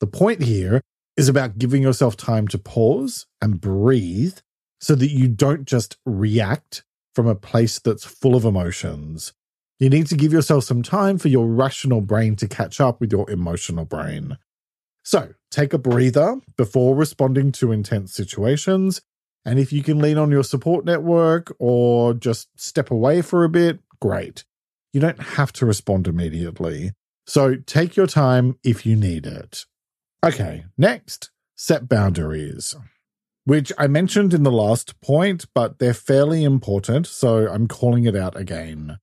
The 0.00 0.06
point 0.06 0.42
here 0.42 0.82
is 1.16 1.28
about 1.28 1.58
giving 1.58 1.82
yourself 1.82 2.16
time 2.16 2.46
to 2.48 2.58
pause 2.58 3.26
and 3.40 3.60
breathe 3.60 4.38
so 4.80 4.94
that 4.94 5.10
you 5.10 5.28
don't 5.28 5.66
just 5.66 5.96
react 6.04 6.84
from 7.14 7.26
a 7.26 7.34
place 7.34 7.78
that's 7.78 8.04
full 8.04 8.34
of 8.34 8.44
emotions. 8.44 9.32
You 9.82 9.90
need 9.90 10.06
to 10.06 10.16
give 10.16 10.32
yourself 10.32 10.62
some 10.62 10.84
time 10.84 11.18
for 11.18 11.26
your 11.26 11.48
rational 11.48 12.02
brain 12.02 12.36
to 12.36 12.46
catch 12.46 12.80
up 12.80 13.00
with 13.00 13.10
your 13.10 13.28
emotional 13.28 13.84
brain. 13.84 14.38
So, 15.02 15.34
take 15.50 15.72
a 15.72 15.78
breather 15.78 16.36
before 16.56 16.94
responding 16.94 17.50
to 17.50 17.72
intense 17.72 18.14
situations. 18.14 19.02
And 19.44 19.58
if 19.58 19.72
you 19.72 19.82
can 19.82 19.98
lean 19.98 20.18
on 20.18 20.30
your 20.30 20.44
support 20.44 20.84
network 20.84 21.52
or 21.58 22.14
just 22.14 22.48
step 22.54 22.92
away 22.92 23.22
for 23.22 23.42
a 23.42 23.48
bit, 23.48 23.80
great. 24.00 24.44
You 24.92 25.00
don't 25.00 25.20
have 25.20 25.52
to 25.54 25.66
respond 25.66 26.06
immediately. 26.06 26.92
So, 27.26 27.56
take 27.56 27.96
your 27.96 28.06
time 28.06 28.60
if 28.62 28.86
you 28.86 28.94
need 28.94 29.26
it. 29.26 29.64
Okay, 30.24 30.64
next, 30.78 31.32
set 31.56 31.88
boundaries, 31.88 32.76
which 33.46 33.72
I 33.76 33.88
mentioned 33.88 34.32
in 34.32 34.44
the 34.44 34.52
last 34.52 35.00
point, 35.00 35.46
but 35.52 35.80
they're 35.80 35.92
fairly 35.92 36.44
important, 36.44 37.08
so 37.08 37.48
I'm 37.48 37.66
calling 37.66 38.04
it 38.04 38.14
out 38.14 38.36
again. 38.36 39.00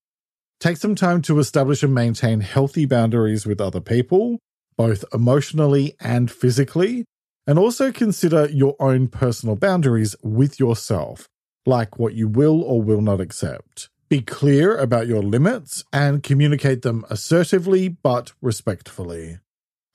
Take 0.60 0.76
some 0.76 0.96
time 0.96 1.22
to 1.22 1.40
establish 1.40 1.84
and 1.84 1.94
maintain 1.94 2.42
healthy 2.42 2.86
boundaries 2.86 3.46
with 3.46 3.62
other 3.62 3.80
people, 3.80 4.40
both 4.76 5.06
emotionally 5.14 5.96
and 6.02 6.30
physically, 6.30 7.06
and 7.48 7.58
also 7.58 7.94
consider 7.94 8.50
your 8.50 8.76
own 8.78 9.08
personal 9.08 9.56
boundaries 9.56 10.18
with 10.22 10.60
yourself, 10.60 11.30
like 11.66 11.98
what 11.98 12.14
you 12.14 12.28
will 12.28 12.62
or 12.62 12.82
will 12.82 13.02
not 13.02 13.22
accept. 13.22 13.90
Be 14.10 14.22
clear 14.22 14.76
about 14.76 15.08
your 15.08 15.24
limits 15.24 15.86
and 15.94 16.24
communicate 16.24 16.82
them 16.82 17.06
assertively 17.10 17.88
but 17.88 18.34
respectfully. 18.42 19.40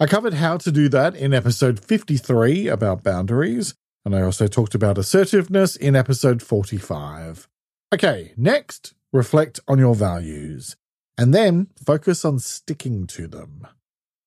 I 0.00 0.06
covered 0.06 0.34
how 0.34 0.56
to 0.56 0.72
do 0.72 0.88
that 0.88 1.14
in 1.14 1.34
episode 1.34 1.78
53 1.78 2.68
about 2.68 3.02
boundaries, 3.02 3.74
and 4.04 4.16
I 4.16 4.22
also 4.22 4.46
talked 4.46 4.74
about 4.74 4.96
assertiveness 4.96 5.76
in 5.76 5.94
episode 5.94 6.42
45. 6.42 7.48
Okay, 7.92 8.32
next, 8.36 8.94
reflect 9.14 9.60
on 9.68 9.78
your 9.78 9.94
values, 9.94 10.76
and 11.16 11.32
then 11.32 11.68
focus 11.86 12.24
on 12.24 12.40
sticking 12.40 13.06
to 13.06 13.28
them. 13.28 13.66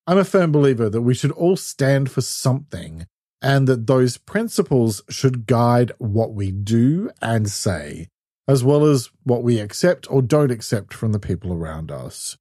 I'm 0.08 0.17
a 0.17 0.23
firm 0.23 0.54
believer 0.54 0.89
that 0.89 1.02
we 1.02 1.13
should 1.13 1.34
all 1.34 1.58
stand 1.58 2.10
for 2.10 2.21
something 2.21 3.06
and 3.41 3.67
that 3.67 3.86
those 3.86 4.17
principles 4.17 5.04
should 5.10 5.45
guide 5.45 5.91
what 5.97 6.34
we 6.34 6.52
do 6.52 7.12
and 7.21 7.50
say, 7.50 8.08
as 8.47 8.63
well 8.63 8.86
as 8.86 9.12
what 9.23 9.43
we 9.43 9.60
accept 9.60 10.10
or 10.10 10.21
don't 10.21 10.52
accept 10.52 10.93
from 10.93 11.12
the 11.12 11.19
people 11.19 11.52
around 11.52 11.91
us. 11.91 12.38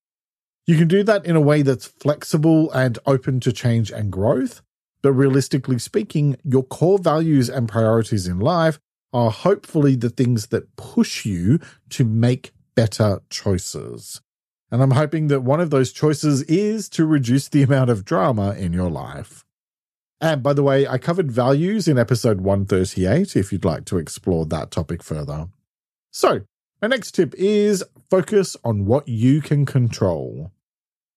You 0.66 0.78
can 0.78 0.86
do 0.86 1.02
that 1.02 1.26
in 1.26 1.34
a 1.34 1.40
way 1.40 1.62
that's 1.62 1.86
flexible 1.86 2.70
and 2.70 2.96
open 3.06 3.40
to 3.40 3.52
change 3.52 3.90
and 3.90 4.12
growth, 4.12 4.62
but 5.02 5.12
realistically 5.12 5.80
speaking, 5.80 6.36
your 6.44 6.62
core 6.62 6.98
values 6.98 7.50
and 7.50 7.68
priorities 7.68 8.28
in 8.28 8.38
life 8.38 8.78
are 9.12 9.30
hopefully 9.30 9.96
the 9.96 10.10
things 10.10 10.48
that 10.48 10.76
push 10.76 11.24
you 11.24 11.58
to 11.90 12.04
make 12.04 12.52
better 12.74 13.20
choices. 13.30 14.20
And 14.70 14.82
I'm 14.82 14.92
hoping 14.92 15.28
that 15.28 15.42
one 15.42 15.60
of 15.60 15.70
those 15.70 15.92
choices 15.92 16.42
is 16.42 16.88
to 16.90 17.06
reduce 17.06 17.48
the 17.48 17.62
amount 17.62 17.90
of 17.90 18.04
drama 18.04 18.54
in 18.54 18.72
your 18.72 18.90
life. 18.90 19.44
And 20.20 20.42
by 20.42 20.52
the 20.52 20.62
way, 20.62 20.86
I 20.86 20.98
covered 20.98 21.30
values 21.30 21.88
in 21.88 21.98
episode 21.98 22.40
138 22.40 23.36
if 23.36 23.52
you'd 23.52 23.64
like 23.64 23.84
to 23.86 23.98
explore 23.98 24.46
that 24.46 24.70
topic 24.70 25.02
further. 25.02 25.48
So, 26.10 26.42
my 26.82 26.88
next 26.88 27.12
tip 27.12 27.34
is 27.36 27.84
focus 28.10 28.56
on 28.64 28.86
what 28.86 29.08
you 29.08 29.40
can 29.40 29.66
control. 29.66 30.52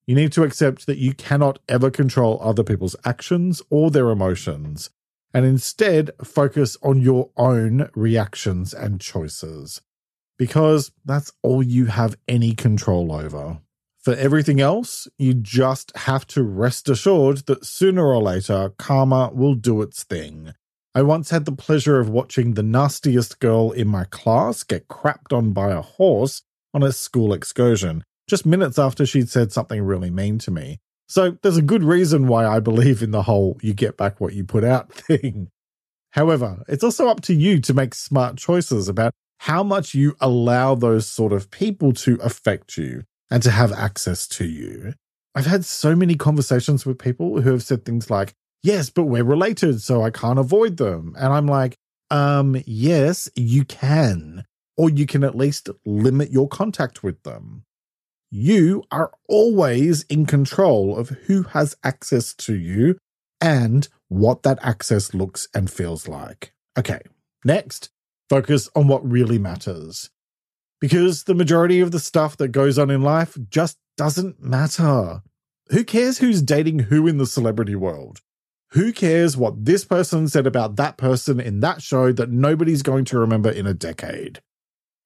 You 0.06 0.16
need 0.16 0.32
to 0.34 0.44
accept 0.44 0.86
that 0.86 0.98
you 0.98 1.14
cannot 1.14 1.60
ever 1.68 1.92
control 1.92 2.40
other 2.42 2.64
people's 2.64 2.96
actions 3.06 3.62
or 3.70 3.92
their 3.92 4.10
emotions 4.10 4.90
and 5.34 5.46
instead 5.46 6.12
focus 6.24 6.78
on 6.82 7.02
your 7.02 7.30
own 7.38 7.90
reactions 7.96 8.74
and 8.74 9.00
choices 9.00 9.82
because 10.40 10.92
that's 11.06 11.34
all 11.44 11.62
you 11.62 11.88
have 11.88 12.16
any 12.28 12.56
control 12.56 13.12
over. 13.12 13.60
For 14.00 14.14
everything 14.14 14.62
else, 14.62 15.08
you 15.18 15.34
just 15.34 15.96
have 15.98 16.26
to 16.28 16.42
rest 16.42 16.90
assured 16.90 17.40
that 17.48 17.66
sooner 17.66 18.06
or 18.08 18.24
later, 18.24 18.72
karma 18.80 19.30
will 19.34 19.56
do 19.56 19.82
its 19.82 20.04
thing. 20.04 20.54
I 20.96 21.02
once 21.02 21.30
had 21.30 21.44
the 21.44 21.52
pleasure 21.52 22.00
of 22.00 22.10
watching 22.10 22.54
the 22.54 22.64
nastiest 22.64 23.40
girl 23.40 23.72
in 23.72 23.90
my 23.90 24.06
class 24.06 24.64
get 24.64 24.88
crapped 24.88 25.38
on 25.38 25.52
by 25.52 25.72
a 25.72 25.82
horse 25.82 26.42
on 26.74 26.82
a 26.82 26.94
school 26.94 27.34
excursion, 27.34 28.04
just 28.28 28.46
minutes 28.46 28.80
after 28.80 29.06
she'd 29.06 29.30
said 29.30 29.52
something 29.52 29.82
really 29.82 30.10
mean 30.10 30.40
to 30.40 30.52
me. 30.52 30.80
So 31.10 31.38
there's 31.42 31.58
a 31.58 31.64
good 31.64 31.84
reason 31.84 32.28
why 32.28 32.46
I 32.46 32.60
believe 32.60 33.02
in 33.02 33.12
the 33.12 33.24
whole 33.24 33.58
you 33.62 33.74
get 33.74 33.98
back 33.98 34.22
what 34.22 34.34
you 34.34 34.46
put 34.46 34.64
out 34.64 34.94
thing. 34.94 35.50
However, 36.12 36.64
it's 36.68 36.84
also 36.84 37.08
up 37.08 37.22
to 37.22 37.34
you 37.34 37.60
to 37.62 37.74
make 37.74 37.96
smart 37.96 38.38
choices 38.38 38.88
about 38.88 39.12
how 39.40 39.64
much 39.64 39.94
you 39.94 40.16
allow 40.20 40.76
those 40.76 41.08
sort 41.08 41.34
of 41.34 41.50
people 41.50 41.94
to 41.94 42.16
affect 42.22 42.78
you 42.78 43.04
and 43.32 43.42
to 43.44 43.52
have 43.52 43.72
access 43.72 44.28
to 44.28 44.46
you. 44.46 44.94
I've 45.34 45.46
had 45.46 45.66
so 45.66 45.96
many 45.96 46.16
conversations 46.16 46.86
with 46.86 47.00
people 47.00 47.42
who 47.42 47.52
have 47.52 47.64
said 47.64 47.86
things 47.86 48.10
like, 48.10 48.34
yes, 48.62 48.90
but 48.90 49.06
we're 49.06 49.24
related, 49.24 49.82
so 49.82 50.04
I 50.04 50.10
can't 50.10 50.40
avoid 50.40 50.78
them. 50.78 51.16
And 51.18 51.32
I'm 51.32 51.48
like, 51.48 51.76
um, 52.12 52.62
yes, 52.66 53.30
you 53.36 53.66
can, 53.66 54.44
or 54.78 54.90
you 54.90 55.06
can 55.06 55.24
at 55.24 55.36
least 55.36 55.70
limit 55.86 56.32
your 56.32 56.48
contact 56.48 57.04
with 57.04 57.22
them. 57.24 57.64
You 58.32 58.84
are 58.92 59.12
always 59.28 60.04
in 60.04 60.26
control 60.26 60.98
of 60.98 61.10
who 61.28 61.44
has 61.44 61.76
access 61.84 62.34
to 62.36 62.56
you 62.56 62.98
and 63.42 63.88
what 64.08 64.44
that 64.44 64.60
access 64.62 65.14
looks 65.14 65.48
and 65.54 65.70
feels 65.70 66.08
like. 66.08 66.54
Okay, 66.78 67.00
next, 67.44 67.90
Focus 68.30 68.70
on 68.76 68.88
what 68.88 69.10
really 69.10 69.40
matters. 69.40 70.12
Because 70.80 71.24
the 71.24 71.34
majority 71.34 71.80
of 71.80 71.92
the 71.92 72.00
stuff 72.00 72.38
that 72.38 72.50
goes 72.50 72.78
on 72.78 72.92
in 72.92 73.02
life 73.02 73.36
just 73.50 73.78
doesn't 73.98 74.42
matter. 74.42 75.24
Who 75.70 75.84
cares 75.84 76.20
who's 76.20 76.42
dating 76.42 76.80
who 76.80 77.08
in 77.08 77.18
the 77.18 77.26
celebrity 77.26 77.76
world? 77.76 78.20
Who 78.74 78.94
cares 78.94 79.36
what 79.36 79.66
this 79.66 79.84
person 79.84 80.28
said 80.28 80.46
about 80.46 80.76
that 80.76 80.96
person 80.96 81.40
in 81.40 81.60
that 81.62 81.82
show 81.82 82.12
that 82.12 82.30
nobody's 82.30 82.84
going 82.84 83.06
to 83.06 83.18
remember 83.18 83.50
in 83.50 83.66
a 83.66 83.74
decade? 83.74 84.42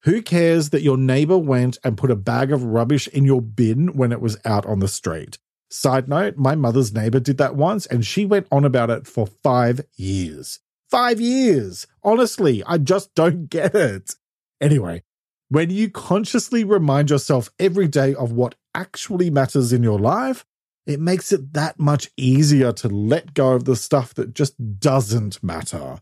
Who 0.04 0.20
cares 0.20 0.68
that 0.68 0.82
your 0.82 0.98
neighbor 0.98 1.38
went 1.38 1.78
and 1.82 1.96
put 1.96 2.10
a 2.10 2.16
bag 2.16 2.52
of 2.52 2.62
rubbish 2.62 3.08
in 3.08 3.24
your 3.24 3.40
bin 3.40 3.96
when 3.96 4.12
it 4.12 4.20
was 4.20 4.36
out 4.44 4.66
on 4.66 4.80
the 4.80 4.88
street? 4.88 5.38
Side 5.70 6.08
note, 6.08 6.36
my 6.36 6.54
mother's 6.54 6.92
neighbor 6.92 7.20
did 7.20 7.38
that 7.38 7.56
once 7.56 7.86
and 7.86 8.04
she 8.04 8.26
went 8.26 8.46
on 8.52 8.66
about 8.66 8.90
it 8.90 9.06
for 9.06 9.26
five 9.26 9.80
years. 9.96 10.60
Five 10.90 11.22
years! 11.22 11.86
Honestly, 12.02 12.62
I 12.66 12.76
just 12.78 13.14
don't 13.14 13.46
get 13.48 13.74
it. 13.74 14.14
Anyway, 14.60 15.04
when 15.48 15.70
you 15.70 15.88
consciously 15.90 16.64
remind 16.64 17.08
yourself 17.08 17.48
every 17.58 17.88
day 17.88 18.14
of 18.14 18.30
what 18.30 18.56
actually 18.74 19.30
matters 19.30 19.72
in 19.72 19.82
your 19.82 19.98
life, 19.98 20.44
it 20.86 21.00
makes 21.00 21.32
it 21.32 21.54
that 21.54 21.80
much 21.80 22.10
easier 22.18 22.72
to 22.74 22.88
let 22.88 23.32
go 23.32 23.54
of 23.54 23.64
the 23.64 23.74
stuff 23.74 24.12
that 24.14 24.34
just 24.34 24.78
doesn't 24.80 25.42
matter. 25.42 26.00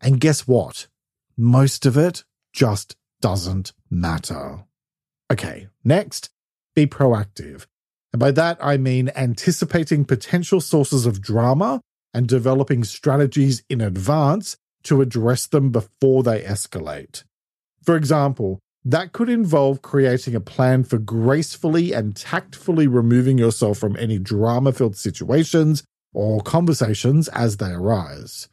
And 0.00 0.20
guess 0.20 0.48
what? 0.48 0.88
Most 1.36 1.86
of 1.86 1.96
it 1.96 2.24
just 2.52 2.96
doesn't 3.20 3.72
matter. 3.90 4.64
Okay, 5.30 5.68
next, 5.84 6.30
be 6.74 6.86
proactive. 6.86 7.66
And 8.12 8.20
by 8.20 8.30
that, 8.32 8.58
I 8.60 8.76
mean 8.76 9.10
anticipating 9.16 10.04
potential 10.04 10.60
sources 10.60 11.06
of 11.06 11.20
drama 11.20 11.80
and 12.14 12.28
developing 12.28 12.84
strategies 12.84 13.62
in 13.68 13.80
advance 13.80 14.56
to 14.84 15.02
address 15.02 15.46
them 15.46 15.70
before 15.70 16.22
they 16.22 16.42
escalate. 16.42 17.24
For 17.82 17.96
example, 17.96 18.60
that 18.84 19.12
could 19.12 19.28
involve 19.28 19.82
creating 19.82 20.34
a 20.36 20.40
plan 20.40 20.84
for 20.84 20.98
gracefully 20.98 21.92
and 21.92 22.14
tactfully 22.14 22.86
removing 22.86 23.36
yourself 23.36 23.78
from 23.78 23.96
any 23.96 24.18
drama 24.18 24.72
filled 24.72 24.96
situations 24.96 25.82
or 26.14 26.40
conversations 26.40 27.26
as 27.28 27.56
they 27.56 27.72
arise. 27.72 28.48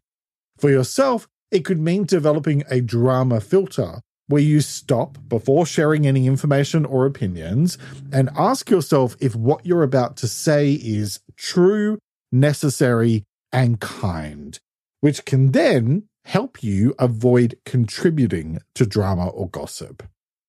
For 0.58 0.72
yourself, 0.72 1.28
it 1.52 1.64
could 1.64 1.80
mean 1.80 2.06
developing 2.06 2.64
a 2.68 2.82
drama 2.82 3.40
filter 3.42 4.02
where 4.28 4.42
you 4.42 4.62
stop 4.62 5.18
before 5.28 5.66
sharing 5.66 6.08
any 6.08 6.28
information 6.28 6.86
or 6.86 7.06
opinions 7.06 7.78
and 8.12 8.30
ask 8.38 8.70
yourself 8.70 9.16
if 9.20 9.36
what 9.36 9.66
you're 9.66 9.84
about 9.84 10.16
to 10.18 10.28
say 10.28 10.74
is 10.74 11.20
true, 11.36 12.00
necessary, 12.32 13.24
and 13.52 13.80
kind, 13.80 14.60
which 15.02 15.26
can 15.26 15.52
then 15.52 16.08
help 16.26 16.64
you 16.64 16.96
avoid 16.98 17.58
contributing 17.66 18.60
to 18.76 18.86
drama 18.86 19.28
or 19.28 19.50
gossip. 19.50 20.04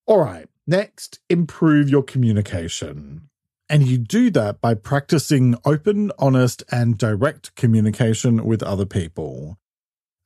All 0.07 0.21
right, 0.21 0.49
next, 0.67 1.19
improve 1.29 1.89
your 1.89 2.03
communication. 2.03 3.29
And 3.69 3.87
you 3.87 3.99
do 3.99 4.31
that 4.31 4.61
by 4.61 4.75
practicing 4.75 5.57
open, 5.65 6.13
honest, 6.19 6.63
and 6.71 6.99
direct 6.99 7.55
communication 7.57 8.45
with 8.45 8.63
other 8.63 8.87
people. 8.87 9.59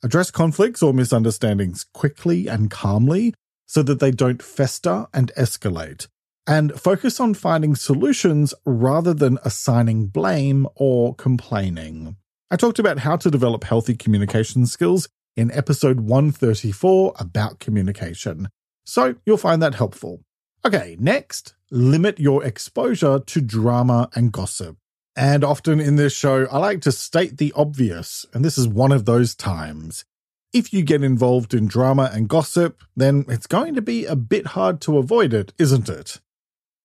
Address 0.02 0.30
conflicts 0.30 0.80
or 0.80 0.94
misunderstandings 0.94 1.84
quickly 1.92 2.46
and 2.46 2.70
calmly 2.70 3.34
so 3.66 3.82
that 3.82 3.98
they 3.98 4.12
don't 4.12 4.42
fester 4.42 5.08
and 5.12 5.32
escalate. 5.36 6.06
And 6.46 6.72
focus 6.80 7.18
on 7.18 7.34
finding 7.34 7.74
solutions 7.74 8.54
rather 8.64 9.12
than 9.12 9.38
assigning 9.44 10.06
blame 10.06 10.68
or 10.76 11.14
complaining. 11.16 12.16
I 12.50 12.56
talked 12.56 12.78
about 12.78 13.00
how 13.00 13.16
to 13.16 13.30
develop 13.30 13.64
healthy 13.64 13.96
communication 13.96 14.66
skills 14.66 15.08
in 15.36 15.50
episode 15.50 16.00
134 16.00 17.14
about 17.18 17.58
communication. 17.58 18.48
So 18.86 19.16
you'll 19.26 19.36
find 19.36 19.60
that 19.62 19.74
helpful. 19.74 20.22
Okay, 20.64 20.96
next, 20.98 21.54
limit 21.70 22.18
your 22.18 22.44
exposure 22.44 23.18
to 23.18 23.40
drama 23.40 24.08
and 24.14 24.32
gossip. 24.32 24.76
And 25.18 25.42
often 25.42 25.80
in 25.80 25.96
this 25.96 26.14
show, 26.14 26.46
I 26.46 26.58
like 26.58 26.80
to 26.82 26.92
state 26.92 27.38
the 27.38 27.52
obvious, 27.56 28.24
and 28.32 28.44
this 28.44 28.56
is 28.56 28.68
one 28.68 28.92
of 28.92 29.04
those 29.04 29.34
times. 29.34 30.04
If 30.52 30.72
you 30.72 30.82
get 30.82 31.02
involved 31.02 31.52
in 31.52 31.66
drama 31.66 32.10
and 32.12 32.28
gossip, 32.28 32.82
then 32.96 33.24
it's 33.28 33.48
going 33.48 33.74
to 33.74 33.82
be 33.82 34.06
a 34.06 34.14
bit 34.14 34.48
hard 34.48 34.80
to 34.82 34.96
avoid 34.96 35.34
it, 35.34 35.52
isn't 35.58 35.88
it? 35.88 36.20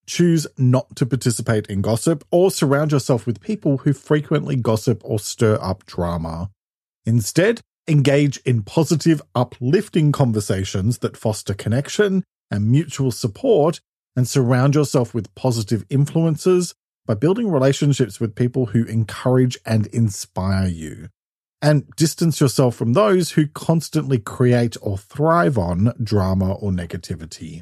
Choose 0.07 0.47
not 0.57 0.95
to 0.95 1.05
participate 1.05 1.67
in 1.67 1.81
gossip 1.81 2.25
or 2.31 2.49
surround 2.49 2.91
yourself 2.91 3.27
with 3.27 3.39
people 3.39 3.77
who 3.77 3.93
frequently 3.93 4.55
gossip 4.55 5.01
or 5.05 5.19
stir 5.19 5.59
up 5.61 5.85
drama. 5.85 6.49
Instead, 7.05 7.61
Engage 7.87 8.37
in 8.45 8.63
positive, 8.63 9.21
uplifting 9.35 10.13
conversations 10.13 10.99
that 10.99 11.17
foster 11.17 11.53
connection 11.53 12.23
and 12.49 12.71
mutual 12.71 13.11
support, 13.11 13.81
and 14.15 14.25
surround 14.25 14.75
yourself 14.75 15.13
with 15.13 15.33
positive 15.35 15.85
influences 15.89 16.75
by 17.05 17.13
building 17.13 17.49
relationships 17.49 18.19
with 18.19 18.35
people 18.35 18.67
who 18.67 18.85
encourage 18.85 19.57
and 19.65 19.87
inspire 19.87 20.67
you. 20.67 21.09
And 21.61 21.89
distance 21.95 22.41
yourself 22.41 22.75
from 22.75 22.93
those 22.93 23.31
who 23.31 23.47
constantly 23.47 24.19
create 24.19 24.75
or 24.81 24.97
thrive 24.97 25.57
on 25.57 25.93
drama 26.01 26.53
or 26.53 26.71
negativity. 26.71 27.61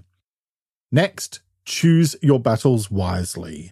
Next, 0.92 1.42
choose 1.66 2.16
your 2.22 2.40
battles 2.40 2.90
wisely. 2.90 3.72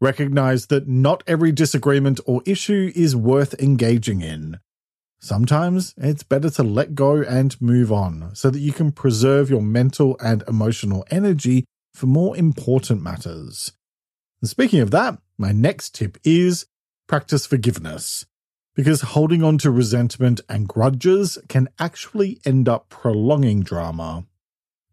Recognize 0.00 0.66
that 0.66 0.88
not 0.88 1.22
every 1.26 1.52
disagreement 1.52 2.20
or 2.26 2.42
issue 2.46 2.92
is 2.94 3.16
worth 3.16 3.54
engaging 3.60 4.20
in. 4.20 4.58
Sometimes 5.20 5.94
it's 5.96 6.22
better 6.22 6.50
to 6.50 6.62
let 6.62 6.94
go 6.94 7.22
and 7.22 7.60
move 7.60 7.90
on 7.90 8.34
so 8.34 8.50
that 8.50 8.58
you 8.58 8.72
can 8.72 8.92
preserve 8.92 9.48
your 9.48 9.62
mental 9.62 10.16
and 10.22 10.44
emotional 10.46 11.04
energy 11.10 11.64
for 11.94 12.06
more 12.06 12.36
important 12.36 13.02
matters. 13.02 13.72
And 14.44 14.48
speaking 14.50 14.80
of 14.80 14.90
that, 14.90 15.16
my 15.38 15.52
next 15.52 15.94
tip 15.94 16.18
is 16.22 16.66
practice 17.06 17.46
forgiveness. 17.46 18.26
Because 18.74 19.00
holding 19.00 19.42
on 19.42 19.56
to 19.56 19.70
resentment 19.70 20.42
and 20.50 20.68
grudges 20.68 21.38
can 21.48 21.70
actually 21.78 22.42
end 22.44 22.68
up 22.68 22.90
prolonging 22.90 23.62
drama. 23.62 24.26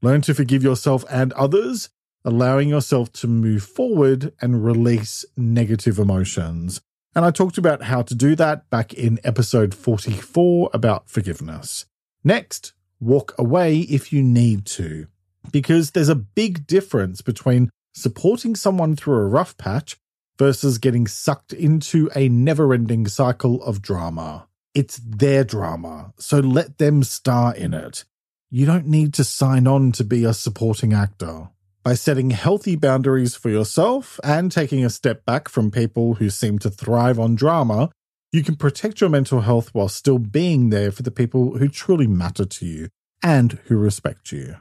Learn 0.01 0.21
to 0.21 0.33
forgive 0.33 0.63
yourself 0.63 1.03
and 1.11 1.33
others, 1.33 1.89
allowing 2.23 2.69
yourself 2.69 3.11
to 3.11 3.27
move 3.27 3.63
forward 3.63 4.31
and 4.39 4.63
release 4.63 5.25
negative 5.35 5.99
emotions. 5.99 6.79
And 7.13 7.25
I 7.25 7.31
talked 7.31 7.57
about 7.57 7.83
how 7.83 8.03
to 8.03 8.15
do 8.15 8.37
that 8.37 8.69
back 8.69 8.93
in 8.93 9.19
episode 9.25 9.75
44 9.75 10.69
about 10.73 11.09
forgiveness. 11.09 11.87
Next, 12.23 12.71
walk 13.01 13.35
away 13.37 13.79
if 13.79 14.13
you 14.13 14.23
need 14.23 14.65
to, 14.67 15.07
because 15.51 15.91
there's 15.91 16.07
a 16.07 16.15
big 16.15 16.65
difference 16.67 17.21
between 17.21 17.69
supporting 17.93 18.55
someone 18.55 18.95
through 18.95 19.15
a 19.15 19.27
rough 19.27 19.57
patch 19.57 19.97
versus 20.37 20.77
getting 20.77 21.07
sucked 21.07 21.53
into 21.53 22.09
a 22.15 22.29
never 22.29 22.73
ending 22.73 23.07
cycle 23.07 23.61
of 23.63 23.81
drama. 23.81 24.47
It's 24.73 24.97
their 24.97 25.43
drama, 25.43 26.13
so 26.17 26.39
let 26.39 26.77
them 26.77 27.03
star 27.03 27.55
in 27.55 27.73
it. 27.73 28.05
You 28.49 28.65
don't 28.65 28.87
need 28.87 29.13
to 29.15 29.23
sign 29.23 29.67
on 29.67 29.91
to 29.93 30.03
be 30.03 30.23
a 30.23 30.33
supporting 30.33 30.93
actor 30.93 31.49
by 31.83 31.95
setting 31.95 32.29
healthy 32.29 32.75
boundaries 32.75 33.35
for 33.35 33.49
yourself 33.49 34.19
and 34.23 34.51
taking 34.51 34.85
a 34.85 34.89
step 34.89 35.25
back 35.25 35.49
from 35.49 35.71
people 35.71 36.15
who 36.15 36.29
seem 36.29 36.59
to 36.59 36.69
thrive 36.69 37.19
on 37.19 37.35
drama, 37.35 37.89
you 38.31 38.43
can 38.43 38.55
protect 38.55 39.01
your 39.01 39.09
mental 39.09 39.41
health 39.41 39.73
while 39.73 39.89
still 39.89 40.19
being 40.19 40.69
there 40.69 40.91
for 40.91 41.03
the 41.03 41.11
people 41.11 41.57
who 41.57 41.67
truly 41.67 42.07
matter 42.07 42.45
to 42.45 42.65
you 42.65 42.89
and 43.23 43.53
who 43.65 43.77
respect 43.77 44.31
you. 44.31 44.57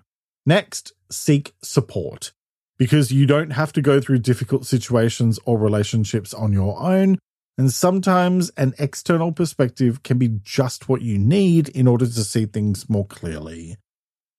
Next, 0.46 0.92
seek 1.10 1.52
support. 1.62 2.32
Because 2.80 3.12
you 3.12 3.26
don't 3.26 3.50
have 3.50 3.74
to 3.74 3.82
go 3.82 4.00
through 4.00 4.20
difficult 4.20 4.64
situations 4.64 5.38
or 5.44 5.58
relationships 5.58 6.32
on 6.32 6.54
your 6.54 6.80
own, 6.80 7.18
and 7.58 7.70
sometimes 7.70 8.48
an 8.56 8.72
external 8.78 9.32
perspective 9.32 10.02
can 10.02 10.16
be 10.16 10.40
just 10.42 10.88
what 10.88 11.02
you 11.02 11.18
need 11.18 11.68
in 11.68 11.86
order 11.86 12.06
to 12.06 12.24
see 12.24 12.46
things 12.46 12.88
more 12.88 13.04
clearly. 13.04 13.76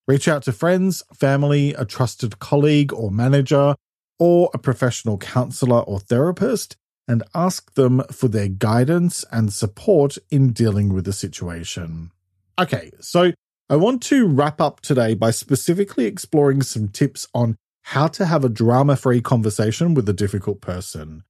Reach 0.07 0.27
out 0.27 0.41
to 0.43 0.51
friends, 0.51 1.03
family, 1.13 1.75
a 1.75 1.85
trusted 1.85 2.39
colleague 2.39 2.91
or 2.91 3.11
manager, 3.11 3.75
or 4.17 4.49
a 4.55 4.57
professional 4.57 5.19
counselor 5.19 5.81
or 5.81 5.99
therapist, 5.99 6.75
and 7.07 7.21
ask 7.35 7.75
them 7.75 8.01
for 8.11 8.27
their 8.27 8.47
guidance 8.47 9.23
and 9.31 9.53
support 9.53 10.17
in 10.31 10.51
dealing 10.51 10.91
with 10.91 11.05
the 11.05 11.13
situation. 11.13 12.09
Okay, 12.57 12.89
so 13.01 13.33
I 13.69 13.75
want 13.75 14.01
to 14.03 14.25
wrap 14.25 14.59
up 14.59 14.81
today 14.81 15.13
by 15.13 15.29
specifically 15.29 16.05
exploring 16.05 16.63
some 16.63 16.87
tips 16.87 17.27
on 17.35 17.55
how 17.91 18.07
to 18.07 18.25
have 18.25 18.45
a 18.45 18.49
drama 18.49 18.95
free 18.95 19.19
conversation 19.19 19.93
with 19.93 20.07
a 20.07 20.13
difficult 20.13 20.61
person. 20.61 21.23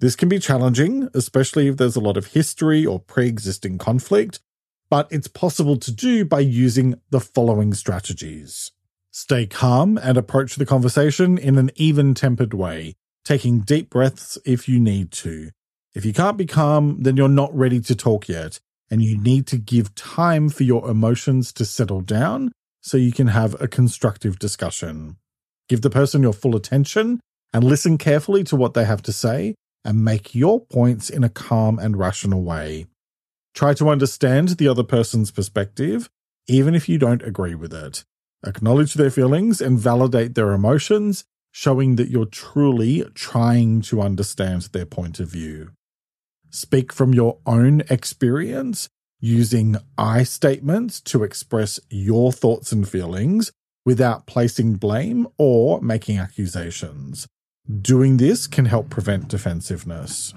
This 0.00 0.16
can 0.16 0.28
be 0.28 0.40
challenging, 0.40 1.08
especially 1.14 1.68
if 1.68 1.76
there's 1.76 1.94
a 1.94 2.00
lot 2.00 2.16
of 2.16 2.26
history 2.26 2.84
or 2.84 2.98
pre 2.98 3.28
existing 3.28 3.78
conflict, 3.78 4.40
but 4.90 5.06
it's 5.12 5.28
possible 5.28 5.76
to 5.76 5.92
do 5.92 6.24
by 6.24 6.40
using 6.40 6.96
the 7.10 7.20
following 7.20 7.72
strategies. 7.74 8.72
Stay 9.12 9.46
calm 9.46 9.98
and 9.98 10.18
approach 10.18 10.56
the 10.56 10.66
conversation 10.66 11.38
in 11.38 11.56
an 11.56 11.70
even 11.76 12.12
tempered 12.14 12.54
way, 12.54 12.96
taking 13.24 13.60
deep 13.60 13.88
breaths 13.88 14.36
if 14.44 14.68
you 14.68 14.80
need 14.80 15.12
to. 15.12 15.50
If 15.94 16.04
you 16.04 16.12
can't 16.12 16.36
be 16.36 16.46
calm, 16.46 17.04
then 17.04 17.16
you're 17.16 17.28
not 17.28 17.56
ready 17.56 17.78
to 17.82 17.94
talk 17.94 18.28
yet, 18.28 18.58
and 18.90 19.00
you 19.00 19.16
need 19.16 19.46
to 19.46 19.58
give 19.58 19.94
time 19.94 20.48
for 20.48 20.64
your 20.64 20.90
emotions 20.90 21.52
to 21.52 21.64
settle 21.64 22.00
down 22.00 22.50
so 22.80 22.96
you 22.96 23.12
can 23.12 23.28
have 23.28 23.54
a 23.62 23.68
constructive 23.68 24.40
discussion. 24.40 25.16
Give 25.70 25.82
the 25.82 25.88
person 25.88 26.22
your 26.22 26.32
full 26.32 26.56
attention 26.56 27.20
and 27.52 27.62
listen 27.62 27.96
carefully 27.96 28.42
to 28.42 28.56
what 28.56 28.74
they 28.74 28.84
have 28.84 29.02
to 29.02 29.12
say 29.12 29.54
and 29.84 30.04
make 30.04 30.34
your 30.34 30.58
points 30.66 31.08
in 31.08 31.22
a 31.22 31.28
calm 31.28 31.78
and 31.78 31.96
rational 31.96 32.42
way. 32.42 32.86
Try 33.54 33.74
to 33.74 33.88
understand 33.88 34.48
the 34.48 34.66
other 34.66 34.82
person's 34.82 35.30
perspective, 35.30 36.10
even 36.48 36.74
if 36.74 36.88
you 36.88 36.98
don't 36.98 37.22
agree 37.22 37.54
with 37.54 37.72
it. 37.72 38.02
Acknowledge 38.44 38.94
their 38.94 39.12
feelings 39.12 39.60
and 39.60 39.78
validate 39.78 40.34
their 40.34 40.50
emotions, 40.50 41.22
showing 41.52 41.94
that 41.94 42.10
you're 42.10 42.26
truly 42.26 43.04
trying 43.14 43.80
to 43.82 44.02
understand 44.02 44.62
their 44.72 44.86
point 44.86 45.20
of 45.20 45.28
view. 45.28 45.70
Speak 46.50 46.92
from 46.92 47.14
your 47.14 47.38
own 47.46 47.82
experience 47.88 48.88
using 49.20 49.76
I 49.96 50.24
statements 50.24 51.00
to 51.02 51.22
express 51.22 51.78
your 51.90 52.32
thoughts 52.32 52.72
and 52.72 52.88
feelings 52.88 53.52
without 53.84 54.26
placing 54.26 54.74
blame 54.74 55.26
or 55.38 55.80
making 55.80 56.18
accusations. 56.18 57.26
Doing 57.80 58.16
this 58.16 58.46
can 58.46 58.66
help 58.66 58.90
prevent 58.90 59.28
defensiveness. 59.28 60.34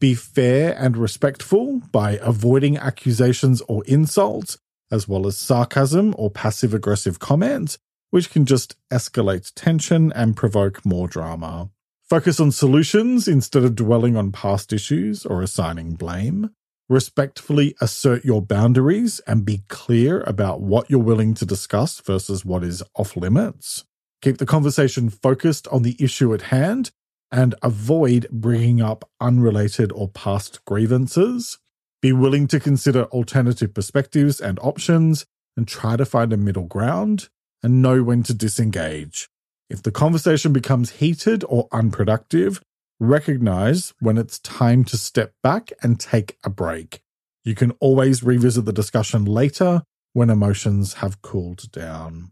Be 0.00 0.14
fair 0.14 0.76
and 0.76 0.96
respectful 0.96 1.80
by 1.92 2.18
avoiding 2.22 2.76
accusations 2.76 3.60
or 3.68 3.84
insults, 3.84 4.58
as 4.90 5.06
well 5.06 5.26
as 5.26 5.38
sarcasm 5.38 6.14
or 6.18 6.30
passive 6.30 6.74
aggressive 6.74 7.18
comments, 7.18 7.78
which 8.10 8.30
can 8.30 8.44
just 8.44 8.76
escalate 8.90 9.52
tension 9.54 10.12
and 10.12 10.36
provoke 10.36 10.84
more 10.84 11.06
drama. 11.06 11.70
Focus 12.02 12.40
on 12.40 12.50
solutions 12.50 13.28
instead 13.28 13.64
of 13.64 13.74
dwelling 13.74 14.16
on 14.16 14.32
past 14.32 14.72
issues 14.72 15.24
or 15.24 15.40
assigning 15.40 15.94
blame. 15.94 16.50
Respectfully 16.92 17.74
assert 17.80 18.22
your 18.22 18.42
boundaries 18.42 19.18
and 19.20 19.46
be 19.46 19.62
clear 19.68 20.20
about 20.24 20.60
what 20.60 20.90
you're 20.90 21.00
willing 21.00 21.32
to 21.32 21.46
discuss 21.46 21.98
versus 22.00 22.44
what 22.44 22.62
is 22.62 22.82
off 22.94 23.16
limits. 23.16 23.86
Keep 24.20 24.36
the 24.36 24.44
conversation 24.44 25.08
focused 25.08 25.66
on 25.68 25.84
the 25.84 25.96
issue 25.98 26.34
at 26.34 26.42
hand 26.52 26.90
and 27.30 27.54
avoid 27.62 28.28
bringing 28.30 28.82
up 28.82 29.08
unrelated 29.22 29.90
or 29.90 30.08
past 30.08 30.62
grievances. 30.66 31.56
Be 32.02 32.12
willing 32.12 32.46
to 32.48 32.60
consider 32.60 33.04
alternative 33.04 33.72
perspectives 33.72 34.38
and 34.38 34.58
options 34.60 35.24
and 35.56 35.66
try 35.66 35.96
to 35.96 36.04
find 36.04 36.30
a 36.30 36.36
middle 36.36 36.66
ground 36.66 37.30
and 37.62 37.80
know 37.80 38.02
when 38.02 38.22
to 38.24 38.34
disengage. 38.34 39.30
If 39.70 39.82
the 39.82 39.92
conversation 39.92 40.52
becomes 40.52 40.90
heated 40.90 41.42
or 41.48 41.68
unproductive, 41.72 42.60
recognize 43.02 43.92
when 43.98 44.16
it's 44.16 44.38
time 44.38 44.84
to 44.84 44.96
step 44.96 45.34
back 45.42 45.72
and 45.82 45.98
take 45.98 46.38
a 46.44 46.50
break. 46.50 47.02
You 47.44 47.56
can 47.56 47.72
always 47.80 48.22
revisit 48.22 48.64
the 48.64 48.72
discussion 48.72 49.24
later 49.24 49.82
when 50.12 50.30
emotions 50.30 50.94
have 50.94 51.20
cooled 51.20 51.70
down. 51.72 52.30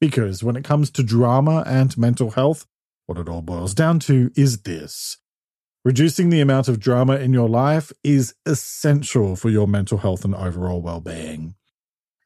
Because 0.00 0.42
when 0.42 0.56
it 0.56 0.64
comes 0.64 0.90
to 0.92 1.02
drama 1.02 1.62
and 1.66 1.96
mental 1.98 2.30
health, 2.30 2.66
what 3.04 3.18
it 3.18 3.28
all 3.28 3.42
boils 3.42 3.74
down 3.74 3.98
to 4.00 4.30
is 4.34 4.62
this. 4.62 5.18
Reducing 5.84 6.30
the 6.30 6.40
amount 6.40 6.68
of 6.68 6.80
drama 6.80 7.16
in 7.16 7.34
your 7.34 7.48
life 7.48 7.92
is 8.02 8.34
essential 8.46 9.36
for 9.36 9.50
your 9.50 9.68
mental 9.68 9.98
health 9.98 10.24
and 10.24 10.34
overall 10.34 10.80
well 10.80 11.00
being. 11.00 11.54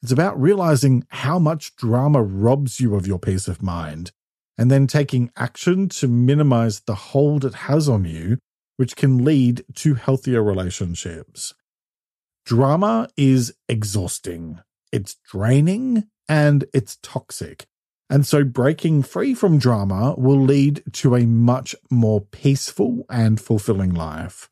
It's 0.03 0.13
about 0.13 0.41
realizing 0.41 1.05
how 1.09 1.41
much 1.41 1.75
drama 1.75 2.23
robs 2.23 2.79
you 2.81 2.95
of 2.95 3.09
your 3.09 3.19
peace 3.19 3.49
of 3.49 3.61
mind 3.61 4.13
and 4.59 4.71
then 4.71 4.87
taking 4.87 5.31
action 5.37 5.88
to 5.88 6.09
minimize 6.09 6.81
the 6.81 6.95
hold 6.95 7.45
it 7.45 7.55
has 7.55 7.88
on 7.88 8.05
you, 8.05 8.38
which 8.77 8.97
can 8.97 9.25
lead 9.25 9.64
to 9.75 9.95
healthier 9.95 10.42
relationships. 10.42 11.55
Drama 12.45 13.09
is 13.16 13.55
exhausting, 13.69 14.61
it's 14.92 15.16
draining, 15.31 16.05
and 16.29 16.64
it's 16.73 16.99
toxic. 17.03 17.66
And 18.09 18.25
so 18.25 18.45
breaking 18.45 19.03
free 19.03 19.35
from 19.35 19.59
drama 19.59 20.14
will 20.16 20.40
lead 20.40 20.83
to 20.92 21.16
a 21.16 21.27
much 21.27 21.75
more 21.90 22.21
peaceful 22.21 23.05
and 23.11 23.40
fulfilling 23.40 23.92
life. 23.92 24.49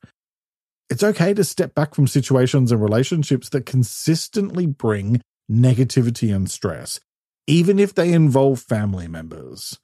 It's 0.91 1.05
okay 1.05 1.35
to 1.35 1.45
step 1.45 1.75
back 1.75 1.95
from 1.95 2.07
situations 2.07 2.73
and 2.73 2.83
relationships 2.83 3.49
that 3.51 3.65
consistently 3.65 4.67
bring 4.67 5.21
negativity 5.51 6.35
and 6.35 6.51
stress, 6.51 7.01
even 7.47 7.79
if 7.79 7.95
they 7.95 8.13
involve 8.13 8.61
family 8.61 9.07
members. 9.07 9.79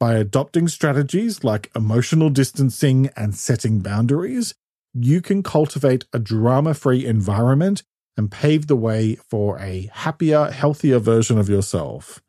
By 0.00 0.14
adopting 0.14 0.68
strategies 0.68 1.44
like 1.44 1.70
emotional 1.74 2.28
distancing 2.28 3.10
and 3.16 3.34
setting 3.34 3.80
boundaries, 3.80 4.54
you 4.92 5.20
can 5.20 5.42
cultivate 5.42 6.04
a 6.12 6.18
drama 6.18 6.74
free 6.74 7.06
environment 7.06 7.82
and 8.16 8.30
pave 8.30 8.66
the 8.66 8.76
way 8.76 9.16
for 9.16 9.58
a 9.58 9.90
happier, 9.92 10.50
healthier 10.50 10.98
version 10.98 11.38
of 11.38 11.48
yourself. 11.48 12.20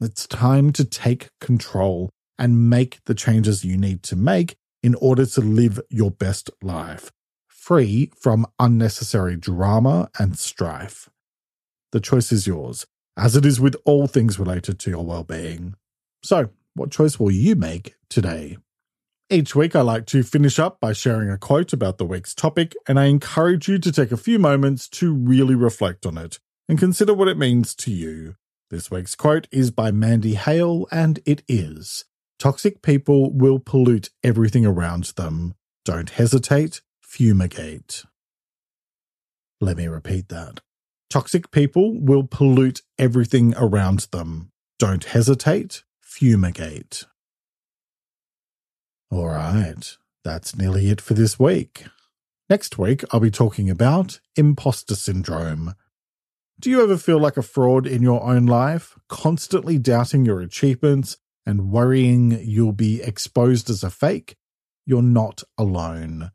It's 0.00 0.26
time 0.26 0.72
to 0.72 0.84
take 0.84 1.28
control 1.40 2.10
and 2.38 2.70
make 2.70 3.00
the 3.04 3.14
changes 3.14 3.64
you 3.64 3.76
need 3.76 4.02
to 4.04 4.16
make 4.16 4.54
in 4.82 4.94
order 4.96 5.26
to 5.26 5.40
live 5.40 5.80
your 5.90 6.12
best 6.12 6.50
life, 6.62 7.10
free 7.48 8.12
from 8.16 8.46
unnecessary 8.60 9.36
drama 9.36 10.08
and 10.18 10.38
strife. 10.38 11.08
The 11.90 12.00
choice 12.00 12.30
is 12.30 12.46
yours, 12.46 12.86
as 13.16 13.34
it 13.34 13.44
is 13.44 13.60
with 13.60 13.76
all 13.84 14.06
things 14.06 14.38
related 14.38 14.78
to 14.80 14.90
your 14.90 15.04
well 15.04 15.24
being. 15.24 15.74
So, 16.22 16.50
what 16.78 16.90
choice 16.90 17.18
will 17.18 17.30
you 17.30 17.56
make 17.56 17.94
today? 18.08 18.56
Each 19.30 19.54
week, 19.54 19.76
I 19.76 19.82
like 19.82 20.06
to 20.06 20.22
finish 20.22 20.58
up 20.58 20.80
by 20.80 20.94
sharing 20.94 21.28
a 21.28 21.36
quote 21.36 21.74
about 21.74 21.98
the 21.98 22.06
week's 22.06 22.34
topic, 22.34 22.74
and 22.86 22.98
I 22.98 23.06
encourage 23.06 23.68
you 23.68 23.78
to 23.78 23.92
take 23.92 24.10
a 24.10 24.16
few 24.16 24.38
moments 24.38 24.88
to 24.90 25.12
really 25.12 25.54
reflect 25.54 26.06
on 26.06 26.16
it 26.16 26.38
and 26.68 26.78
consider 26.78 27.12
what 27.12 27.28
it 27.28 27.36
means 27.36 27.74
to 27.74 27.90
you. 27.90 28.36
This 28.70 28.90
week's 28.90 29.14
quote 29.14 29.46
is 29.50 29.70
by 29.70 29.90
Mandy 29.90 30.34
Hale, 30.34 30.86
and 30.90 31.20
it 31.26 31.42
is 31.46 32.04
Toxic 32.38 32.82
people 32.82 33.32
will 33.32 33.58
pollute 33.58 34.10
everything 34.22 34.64
around 34.64 35.04
them. 35.16 35.54
Don't 35.84 36.10
hesitate, 36.10 36.82
fumigate. 37.02 38.04
Let 39.60 39.76
me 39.76 39.88
repeat 39.88 40.28
that. 40.28 40.60
Toxic 41.10 41.50
people 41.50 41.98
will 42.00 42.22
pollute 42.22 42.82
everything 42.98 43.54
around 43.56 44.06
them. 44.12 44.52
Don't 44.78 45.04
hesitate, 45.04 45.82
fumigate. 46.18 47.04
All 49.08 49.28
right, 49.28 49.96
that's 50.24 50.56
nearly 50.56 50.90
it 50.90 51.00
for 51.00 51.14
this 51.14 51.38
week. 51.38 51.84
Next 52.50 52.76
week, 52.76 53.04
I'll 53.12 53.20
be 53.20 53.30
talking 53.30 53.70
about 53.70 54.18
imposter 54.34 54.96
syndrome. 54.96 55.74
Do 56.58 56.70
you 56.70 56.82
ever 56.82 56.96
feel 56.96 57.20
like 57.20 57.36
a 57.36 57.42
fraud 57.42 57.86
in 57.86 58.02
your 58.02 58.20
own 58.24 58.46
life, 58.46 58.98
constantly 59.08 59.78
doubting 59.78 60.24
your 60.24 60.40
achievements 60.40 61.18
and 61.46 61.70
worrying 61.70 62.32
you'll 62.42 62.72
be 62.72 63.00
exposed 63.00 63.70
as 63.70 63.84
a 63.84 63.90
fake? 63.90 64.34
You're 64.84 65.02
not 65.02 65.44
alone. 65.56 66.32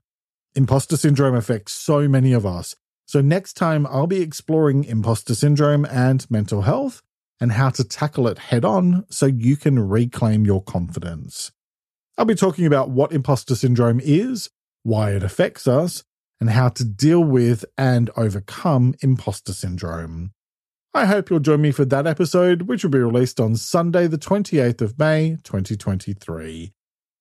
Imposter 0.55 0.95
syndrome 0.95 1.35
affects 1.35 1.73
so 1.73 2.07
many 2.07 2.31
of 2.31 2.45
us. 2.45 2.77
So, 3.05 3.19
next 3.19 3.55
time, 3.55 3.85
I'll 3.87 4.07
be 4.07 4.21
exploring 4.21 4.85
imposter 4.85 5.35
syndrome 5.35 5.83
and 5.83 6.25
mental 6.31 6.61
health 6.61 7.01
and 7.39 7.53
how 7.53 7.69
to 7.69 7.83
tackle 7.83 8.27
it 8.27 8.37
head 8.37 8.63
on 8.63 9.05
so 9.09 9.25
you 9.25 9.57
can 9.57 9.79
reclaim 9.79 10.45
your 10.45 10.63
confidence. 10.63 11.51
I'll 12.17 12.25
be 12.25 12.35
talking 12.35 12.65
about 12.65 12.89
what 12.89 13.11
imposter 13.11 13.55
syndrome 13.55 13.99
is, 14.03 14.49
why 14.83 15.11
it 15.11 15.23
affects 15.23 15.67
us, 15.67 16.03
and 16.39 16.49
how 16.49 16.69
to 16.69 16.83
deal 16.83 17.23
with 17.23 17.65
and 17.77 18.09
overcome 18.15 18.93
imposter 19.01 19.53
syndrome. 19.53 20.31
I 20.93 21.05
hope 21.05 21.29
you'll 21.29 21.39
join 21.39 21.61
me 21.61 21.71
for 21.71 21.85
that 21.85 22.05
episode, 22.05 22.63
which 22.63 22.83
will 22.83 22.91
be 22.91 22.99
released 22.99 23.39
on 23.39 23.55
Sunday, 23.55 24.05
the 24.05 24.17
28th 24.17 24.81
of 24.81 24.99
May, 24.99 25.37
2023. 25.43 26.71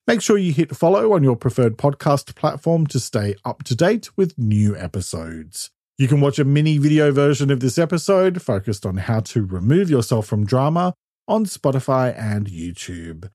Make 0.06 0.20
sure 0.20 0.36
you 0.36 0.52
hit 0.52 0.76
follow 0.76 1.12
on 1.12 1.22
your 1.22 1.36
preferred 1.36 1.78
podcast 1.78 2.34
platform 2.34 2.86
to 2.88 3.00
stay 3.00 3.34
up 3.44 3.62
to 3.62 3.74
date 3.74 4.14
with 4.16 4.36
new 4.36 4.76
episodes. 4.76 5.70
You 5.98 6.08
can 6.08 6.20
watch 6.20 6.38
a 6.38 6.44
mini 6.44 6.78
video 6.78 7.12
version 7.12 7.50
of 7.50 7.60
this 7.60 7.78
episode 7.78 8.40
focused 8.40 8.86
on 8.86 8.96
how 8.96 9.20
to 9.20 9.44
remove 9.44 9.90
yourself 9.90 10.26
from 10.26 10.46
drama 10.46 10.94
on 11.28 11.44
Spotify 11.44 12.18
and 12.18 12.46
YouTube. 12.46 13.30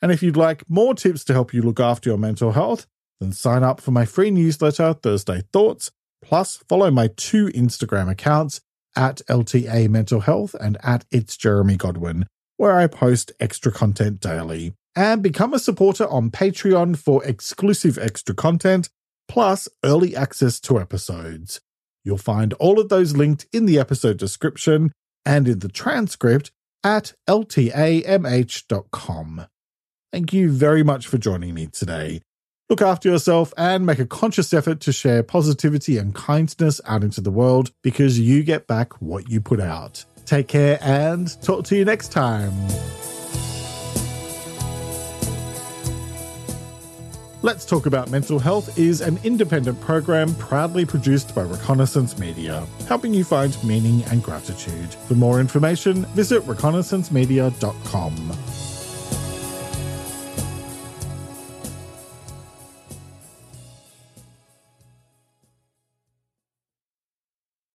And 0.00 0.12
if 0.12 0.22
you'd 0.22 0.36
like 0.36 0.68
more 0.70 0.94
tips 0.94 1.24
to 1.24 1.32
help 1.32 1.52
you 1.52 1.62
look 1.62 1.80
after 1.80 2.08
your 2.08 2.18
mental 2.18 2.52
health, 2.52 2.86
then 3.20 3.32
sign 3.32 3.64
up 3.64 3.80
for 3.80 3.90
my 3.90 4.04
free 4.04 4.30
newsletter, 4.30 4.92
Thursday 4.94 5.42
Thoughts, 5.52 5.90
plus 6.22 6.58
follow 6.68 6.90
my 6.92 7.08
two 7.16 7.46
Instagram 7.48 8.10
accounts 8.10 8.60
at 8.94 9.20
LTA 9.28 9.88
Mental 9.88 10.20
Health 10.20 10.54
and 10.60 10.78
at 10.82 11.04
It's 11.10 11.36
Jeremy 11.36 11.76
Godwin, 11.76 12.26
where 12.56 12.78
I 12.78 12.86
post 12.86 13.32
extra 13.40 13.72
content 13.72 14.20
daily. 14.20 14.74
And 14.94 15.22
become 15.22 15.52
a 15.52 15.58
supporter 15.58 16.08
on 16.08 16.30
Patreon 16.30 16.96
for 16.96 17.22
exclusive 17.24 17.98
extra 17.98 18.34
content, 18.34 18.88
plus 19.28 19.68
early 19.84 20.16
access 20.16 20.58
to 20.60 20.80
episodes. 20.80 21.60
You'll 22.06 22.18
find 22.18 22.52
all 22.54 22.78
of 22.78 22.88
those 22.88 23.16
linked 23.16 23.46
in 23.52 23.66
the 23.66 23.80
episode 23.80 24.16
description 24.16 24.92
and 25.24 25.48
in 25.48 25.58
the 25.58 25.68
transcript 25.68 26.52
at 26.84 27.14
ltamh.com. 27.28 27.86
Thank 30.12 30.32
you 30.32 30.50
very 30.52 30.84
much 30.84 31.08
for 31.08 31.18
joining 31.18 31.52
me 31.52 31.66
today. 31.66 32.22
Look 32.70 32.80
after 32.80 33.08
yourself 33.08 33.52
and 33.56 33.84
make 33.84 33.98
a 33.98 34.06
conscious 34.06 34.54
effort 34.54 34.78
to 34.82 34.92
share 34.92 35.24
positivity 35.24 35.98
and 35.98 36.14
kindness 36.14 36.80
out 36.84 37.02
into 37.02 37.20
the 37.20 37.32
world 37.32 37.72
because 37.82 38.20
you 38.20 38.44
get 38.44 38.68
back 38.68 38.92
what 39.02 39.28
you 39.28 39.40
put 39.40 39.58
out. 39.58 40.04
Take 40.24 40.46
care 40.46 40.78
and 40.80 41.28
talk 41.42 41.64
to 41.66 41.76
you 41.76 41.84
next 41.84 42.12
time. 42.12 42.52
Let's 47.46 47.64
Talk 47.64 47.86
About 47.86 48.10
Mental 48.10 48.40
Health 48.40 48.76
is 48.76 49.00
an 49.00 49.20
independent 49.22 49.80
program 49.80 50.34
proudly 50.34 50.84
produced 50.84 51.32
by 51.32 51.42
Reconnaissance 51.42 52.18
Media, 52.18 52.66
helping 52.88 53.14
you 53.14 53.22
find 53.22 53.56
meaning 53.62 54.02
and 54.06 54.20
gratitude. 54.20 54.92
For 54.92 55.14
more 55.14 55.38
information, 55.38 56.06
visit 56.06 56.42
reconnaissancemedia.com. 56.42 58.55